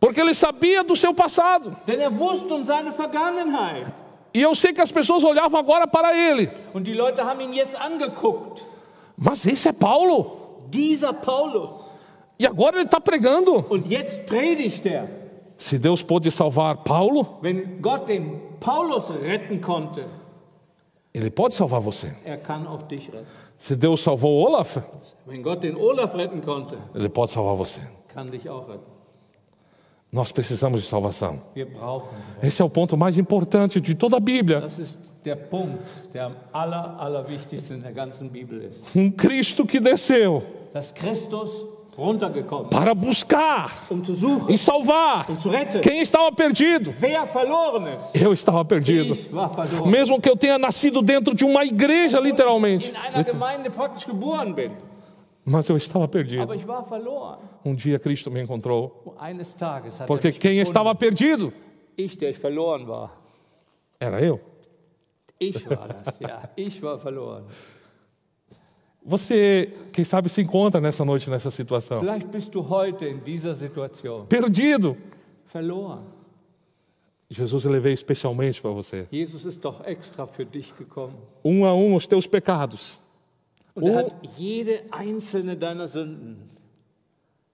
porque 0.00 0.20
ele 0.20 0.34
sabia 0.34 0.82
do 0.84 0.94
seu 0.94 1.14
passado. 1.14 1.74
Denn 1.86 1.98
er 2.00 2.10
wusste 2.10 2.52
um 2.52 2.64
seine 2.66 2.92
Vergangenheit. 2.92 3.86
E 4.34 4.42
eu 4.42 4.54
sei 4.54 4.72
que 4.72 4.80
as 4.80 4.90
pessoas 4.90 5.22
olhavam 5.22 5.60
agora 5.60 5.86
para 5.86 6.16
ele. 6.16 6.50
Und 6.74 6.84
die 6.84 6.94
Leute 6.94 7.22
haben 7.22 7.40
ihn 7.40 7.52
jetzt 7.52 7.76
angeguckt. 7.76 8.64
Mas 9.16 9.46
esse 9.46 9.68
é 9.68 9.72
Paulo. 9.72 10.66
E 12.38 12.44
agora 12.46 12.76
ele 12.76 12.84
está 12.86 13.00
pregando. 13.00 13.64
Er. 14.84 15.08
Se 15.56 15.78
Deus 15.78 16.02
pôde 16.02 16.32
salvar 16.32 16.78
Paulo, 16.78 17.38
Wenn 17.40 17.80
Gott 17.80 18.06
den 18.06 18.40
Paulus 18.58 19.08
retten 19.10 19.60
konnte, 19.60 20.04
ele 21.14 21.30
pode 21.30 21.54
salvar 21.54 21.80
você. 21.80 22.08
er. 22.24 22.40
Se 23.56 23.76
Deus 23.76 24.02
salvou 24.02 24.44
Olaf, 24.44 24.78
Olaf 25.78 26.14
retten 26.16 26.40
konnte, 26.40 26.76
ele 26.92 27.08
pode 27.08 27.30
salvar 27.30 27.54
você. 27.54 27.80
kann 28.08 28.32
dich 28.32 28.48
auch 28.48 28.68
retten. 28.68 28.92
Nós 30.14 30.30
precisamos 30.30 30.80
de 30.80 30.88
salvação. 30.88 31.42
Esse 32.40 32.62
é 32.62 32.64
o 32.64 32.70
ponto 32.70 32.96
mais 32.96 33.18
importante 33.18 33.80
de 33.80 33.96
toda 33.96 34.16
a 34.16 34.20
Bíblia. 34.20 34.62
Um 38.94 39.10
Cristo 39.10 39.66
que 39.66 39.80
desceu 39.80 40.46
para 42.70 42.94
buscar 42.94 43.86
e 44.48 44.56
salvar 44.56 45.26
quem 45.82 46.00
estava 46.00 46.30
perdido. 46.30 46.94
Eu 48.14 48.32
estava 48.32 48.64
perdido. 48.64 49.16
Mesmo 49.86 50.20
que 50.20 50.28
eu 50.28 50.36
tenha 50.36 50.58
nascido 50.58 51.02
dentro 51.02 51.34
de 51.34 51.44
uma 51.44 51.64
igreja, 51.64 52.20
literalmente. 52.20 52.92
Mas 55.44 55.68
eu 55.68 55.76
estava 55.76 56.08
perdido. 56.08 56.46
Um 57.64 57.74
dia 57.74 57.98
Cristo 57.98 58.30
me 58.30 58.40
encontrou. 58.40 59.14
Porque 60.06 60.28
er 60.28 60.32
mich 60.32 60.40
quem 60.40 60.58
estava 60.60 60.94
perdido 60.94 61.52
era 64.00 64.20
eu. 64.20 64.40
Você, 69.04 69.72
quem 69.92 70.04
sabe, 70.04 70.30
se 70.30 70.40
encontra 70.40 70.80
nessa 70.80 71.04
noite 71.04 71.28
nessa 71.28 71.50
situação. 71.50 72.00
Perdido. 74.26 74.96
Jesus 77.28 77.64
ele 77.64 77.80
veio 77.80 77.94
especialmente 77.94 78.62
para 78.62 78.70
você. 78.70 79.06
Um 81.44 81.64
a 81.64 81.74
um 81.74 81.94
os 81.94 82.06
teus 82.06 82.26
pecados. 82.26 83.00
Und 83.74 83.86
er 83.86 83.96
hat 83.96 84.14
jede 84.36 84.82
einzelne 84.90 85.56
deiner 85.56 85.88
Sünden 85.88 86.50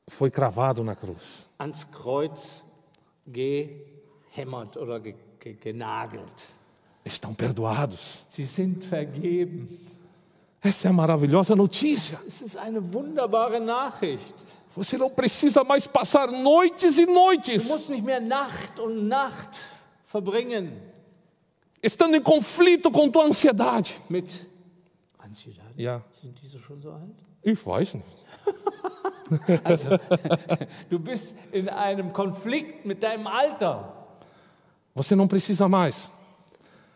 foi 0.08 0.30
cravado 0.30 0.82
na 0.82 0.94
cruz. 0.94 1.48
ans 1.58 1.86
Kreuz 1.90 2.62
gehämmert 3.26 4.76
oder 4.76 5.00
ge 5.00 5.14
ge 5.38 5.54
genagelt. 5.54 6.48
Estão 7.04 7.32
perdoados. 7.34 8.26
Sie 8.30 8.44
sind 8.44 8.84
vergeben. 8.84 9.68
Essa 10.62 10.88
é 10.88 10.90
a 10.90 10.92
maravilhosa 10.92 11.56
notícia. 11.56 12.20
Es 12.26 12.42
ist 12.42 12.56
eine 12.56 12.80
wunderbare 12.92 13.60
Nachricht. 13.60 14.34
Você 14.76 14.98
não 14.98 15.10
precisa 15.10 15.64
mais 15.64 15.86
passar 15.86 16.30
noites 16.30 16.98
e 16.98 17.06
Du 17.06 17.12
noites 17.14 17.66
musst 17.66 17.88
nicht 17.88 18.04
mehr 18.04 18.20
Nacht 18.20 18.78
und 18.78 19.08
Nacht 19.08 19.58
verbringen 20.06 20.72
estando 21.82 22.14
em 22.14 22.22
conflito 22.22 22.90
com 22.90 23.10
tua 23.10 23.24
ansiedade. 23.24 23.90
mit 24.08 24.46
Ansiedade. 25.18 25.59
Ja, 25.76 26.02
Sind 26.12 26.40
diese 26.42 26.58
schon 26.58 26.80
so 26.80 26.90
alt? 26.92 27.14
ich 27.42 27.64
weiß 27.66 27.94
nicht. 27.94 28.26
Du 30.90 30.98
bist 30.98 31.34
in 31.52 31.68
einem 31.68 32.12
Konflikt 32.12 32.84
mit 32.84 33.02
deinem 33.02 33.26
Alter. 33.26 33.92
Você 34.94 35.14
não 35.14 35.28
precisa 35.28 35.68
mais 35.68 36.10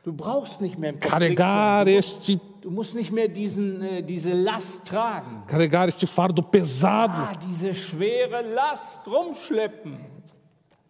Du 0.04 0.12
brauchst 0.12 0.60
nicht 0.60 0.76
mehr 0.78 0.90
im 0.90 1.00
Konflikt 1.00 1.10
carregar 1.38 1.86
este, 1.86 2.38
Du 2.60 2.70
musst 2.70 2.94
nicht 2.94 3.12
mehr 3.12 3.28
diesen, 3.28 3.80
äh, 3.82 4.02
diese 4.02 4.32
Last 4.32 4.86
tragen. 4.86 5.44
carregar 5.46 5.86
este 5.88 6.06
fardo 6.06 6.42
pesado. 6.42 7.12
Ah, 7.14 7.32
diese 7.48 7.72
schwere 7.74 8.42
Last 8.54 9.06
rumschleppen. 9.06 9.98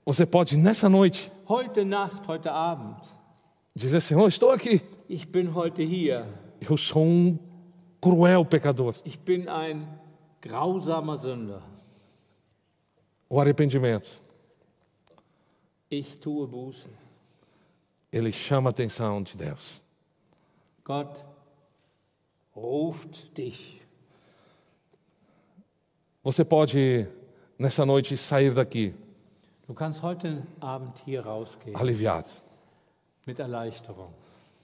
Você 0.07 0.25
pode 0.27 0.57
nessa 0.57 0.89
noite 0.89 1.31
Heute 1.49 1.85
Nacht, 1.85 2.27
heute 2.27 2.51
Abend. 2.53 2.97
dizer: 3.75 4.01
Senhor, 4.01 4.29
estou 4.29 4.51
aqui. 4.51 4.81
Ich 5.09 5.31
bin 5.31 5.55
heute 5.55 5.83
hier. 5.83 6.27
Eu 6.61 6.77
sou 6.77 7.03
um 7.03 7.39
cruel 8.05 8.45
pecador. 8.45 8.95
Ich 9.05 9.19
bin 9.19 9.49
ein 9.49 9.87
grausamer 10.43 11.17
Sünder. 11.19 11.63
O 13.31 13.41
arrependimento, 13.41 14.09
Ich 15.89 16.19
tue 16.21 16.47
Buße. 16.47 16.89
ele 18.13 18.31
chama 18.33 18.69
a 18.69 18.73
atenção 18.73 19.23
de 19.23 19.37
Deus. 19.37 19.83
Gott 20.85 21.25
ruft 22.55 23.37
dich. 23.37 23.81
Você 26.23 26.45
pode 26.45 27.07
nessa 27.59 27.85
noite 27.87 28.17
sair 28.17 28.53
daqui 28.55 28.95
Du 29.67 29.73
kannst 29.75 30.03
heute 30.03 30.43
Abend 30.61 30.99
hier 31.07 31.23
rausgehen 31.25 31.75
aliviado. 31.77 32.29
mit 33.27 33.39
Erleichterung. 33.39 34.13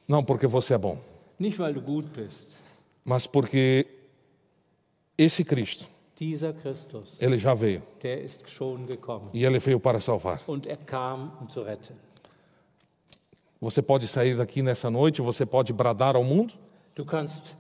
Não 0.06 0.22
porque 0.22 0.46
você 0.46 0.74
é 0.74 0.78
bom, 0.78 0.98
Nicht, 1.38 1.58
weil 1.58 1.72
du 1.72 1.80
gut 1.80 2.06
bist. 2.12 2.59
Mas 3.04 3.26
porque 3.26 3.86
esse 5.16 5.44
Cristo, 5.44 5.86
Christus, 6.62 7.16
ele 7.20 7.38
já 7.38 7.54
veio 7.54 7.82
gekommen. 8.86 9.28
e 9.32 9.44
ele 9.44 9.58
veio 9.58 9.80
para 9.80 10.00
salvar. 10.00 10.40
Er. 11.66 11.78
Você 13.60 13.82
pode 13.82 14.06
sair 14.08 14.36
daqui 14.36 14.62
nessa 14.62 14.90
noite, 14.90 15.20
você 15.20 15.44
pode 15.46 15.72
bradar 15.72 16.16
ao 16.16 16.24
mundo, 16.24 16.54
Du 16.94 17.04
kannst 17.04 17.54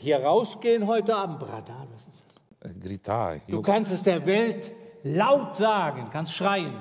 hier 0.00 0.20
rausgehen 0.20 0.84
heute 0.86 1.12
Abend, 1.12 1.38
Brada, 1.38 1.72
was 1.94 2.06
ist 2.08 2.24
das? 2.60 2.70
eh, 2.70 2.74
gritar. 2.74 3.40
Du 3.48 3.56
Eu, 3.56 3.62
kannst 3.62 3.92
es 3.92 4.02
der 4.02 4.24
Welt 4.26 4.70
laut 5.04 5.56
sagen, 5.56 6.08
kannst 6.10 6.34
schreien. 6.34 6.74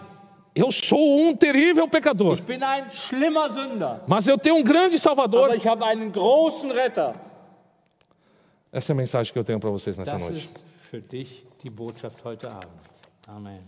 eu 0.55 0.71
sou 0.71 1.19
um 1.21 1.35
terrível 1.35 1.87
pecador, 1.87 2.37
mas 4.07 4.27
eu 4.27 4.37
tenho 4.37 4.55
um 4.57 4.63
grande 4.63 4.97
Salvador. 4.99 5.49
Essa 8.71 8.91
é 8.91 8.93
a 8.93 8.97
mensagem 8.97 9.31
que 9.33 9.39
eu 9.39 9.43
tenho 9.43 9.59
para 9.59 9.69
vocês 9.69 9.97
nessa 9.97 10.11
Das 10.13 10.21
noite. 10.21 10.37
ist 10.37 10.65
für 10.81 11.01
dich 11.01 11.45
die 11.63 11.69
Botschaft 11.69 12.23
heute 12.23 12.51
Abend. 12.51 12.81
Amen. 13.27 13.63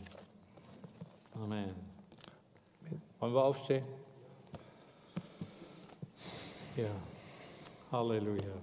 Amen. 1.36 1.74
Wollen 3.20 3.34
wir 3.34 3.44
aufstehen? 3.44 3.84
Ja. 6.76 6.90
Halleluja. 7.92 8.54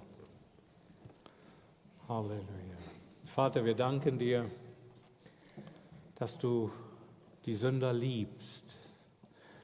Halleluja. 2.09 2.77
Vater, 3.27 3.65
wir 3.65 3.75
danken 3.75 4.19
dir, 4.19 4.51
dass 6.15 6.39
du 6.39 6.71
die 7.45 7.55
Sünder 7.55 7.93
liebst. 7.93 8.65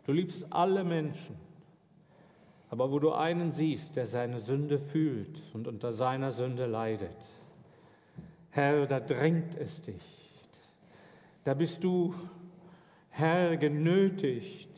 Du 0.05 0.13
liebst 0.13 0.47
alle 0.51 0.85
Menschen. 0.85 1.37
Aber 2.73 2.91
wo 2.91 2.99
du 2.99 3.13
einen 3.13 3.53
siehst, 3.53 3.97
der 3.97 4.07
seine 4.07 4.41
Sünde 4.41 4.79
fühlt 4.79 5.43
und 5.53 5.69
unter 5.69 5.93
seiner 5.93 6.33
Sünde 6.33 6.65
leidet, 6.65 7.15
Herr, 8.49 8.87
da 8.87 8.99
drängt 8.99 9.55
es 9.57 9.83
dich. 9.83 10.03
Da 11.45 11.53
bist 11.53 11.85
du, 11.85 12.15
Herr, 13.11 13.59
genötigt. 13.59 14.71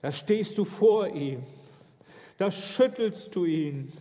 Da 0.00 0.10
stehst 0.10 0.56
du 0.56 0.64
vor 0.64 1.08
ihm. 1.08 1.42
Da 2.38 2.50
schüttelst 2.50 3.36
du 3.36 3.44
ihn. 3.44 3.92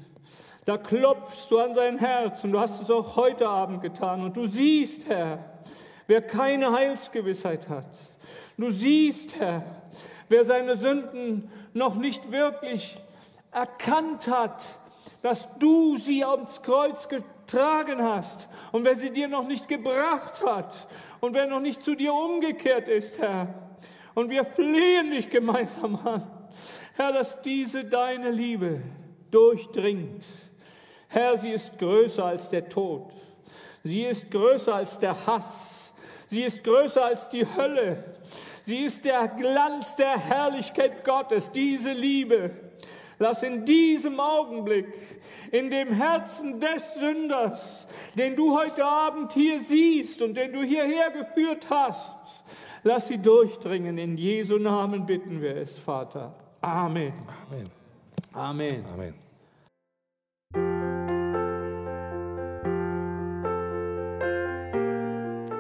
Da 0.64 0.78
klopfst 0.78 1.52
du 1.52 1.60
an 1.60 1.76
sein 1.76 1.98
Herz 1.98 2.46
und 2.46 2.54
du 2.54 2.62
hast 2.62 2.82
es 2.82 2.90
auch 2.90 3.18
heute 3.18 3.50
Abend 3.50 3.82
getan. 3.82 4.24
Und 4.24 4.38
du 4.38 4.48
siehst, 4.48 5.06
Herr, 5.10 5.44
wer 6.08 6.22
keine 6.22 6.72
Heilsgewissheit 6.72 7.68
hat. 7.68 7.90
Du 8.58 8.72
siehst, 8.72 9.38
Herr, 9.38 9.66
wer 10.30 10.46
seine 10.46 10.76
Sünden 10.76 11.52
noch 11.74 11.96
nicht 11.96 12.32
wirklich 12.32 12.98
erkannt 13.52 14.28
hat, 14.28 14.64
dass 15.22 15.58
du 15.60 15.98
sie 15.98 16.24
ans 16.24 16.62
Kreuz 16.62 17.10
getragen 17.10 18.02
hast 18.02 18.48
und 18.72 18.86
wer 18.86 18.96
sie 18.96 19.10
dir 19.10 19.28
noch 19.28 19.48
nicht 19.48 19.68
gebracht 19.68 20.42
hat 20.46 20.74
und 21.20 21.34
wer 21.34 21.48
noch 21.48 21.60
nicht 21.60 21.84
zu 21.84 21.96
dir 21.96 22.14
umgekehrt 22.14 22.88
ist, 22.88 23.20
Herr. 23.20 23.54
Und 24.16 24.30
wir 24.30 24.46
flehen 24.46 25.12
dich 25.12 25.30
gemeinsam 25.30 25.96
an, 26.06 26.30
Herr, 26.96 27.12
dass 27.12 27.42
diese 27.42 27.84
deine 27.84 28.32
Liebe 28.32 28.82
durchdringt. 29.32 30.26
Herr, 31.08 31.38
sie 31.38 31.52
ist 31.52 31.78
größer 31.80 32.26
als 32.26 32.50
der 32.50 32.70
Tod. 32.70 33.12
Sie 33.84 34.04
ist 34.04 34.30
größer 34.30 34.76
als 34.76 35.00
der 35.00 35.16
Hass. 35.26 35.94
Sie 36.28 36.44
ist 36.44 36.64
größer 36.64 37.04
als 37.04 37.30
die 37.30 37.46
Hölle. 37.56 38.04
Sie 38.70 38.84
ist 38.84 39.04
der 39.04 39.28
Glanz 39.30 39.96
der 39.96 40.16
Herrlichkeit 40.16 41.04
Gottes, 41.04 41.52
diese 41.52 41.92
Liebe. 41.92 42.52
Lass 43.18 43.42
in 43.42 43.66
diesem 43.66 44.20
Augenblick, 44.20 44.94
in 45.52 45.72
dem 45.72 45.92
Herzen 45.92 46.60
des 46.60 46.94
Sünders, 46.94 47.88
den 48.14 48.36
du 48.36 48.56
heute 48.56 48.86
Abend 48.86 49.34
hier 49.34 49.60
siehst 49.60 50.22
und 50.22 50.38
den 50.38 50.54
du 50.54 50.62
hierher 50.62 51.10
geführt 51.10 51.66
hast, 51.72 52.20
lass 52.84 53.08
sie 53.08 53.18
durchdringen. 53.18 53.98
In 53.98 54.16
Jesu 54.20 54.60
Namen 54.60 55.04
bitten 55.04 55.42
wir 55.42 55.58
es, 55.58 55.76
Vater. 55.80 56.36
Amen. 56.62 57.12
Amém. 57.50 57.66
Amen. 58.34 58.86
Amém. 58.94 59.14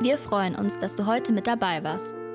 Wir 0.01 0.17
freuen 0.19 0.55
uns, 0.55 0.77
dass 0.77 0.95
du 0.95 1.07
heute 1.07 1.31
mit 1.31 1.47
dabei 1.47 1.83
warst. 1.83 2.18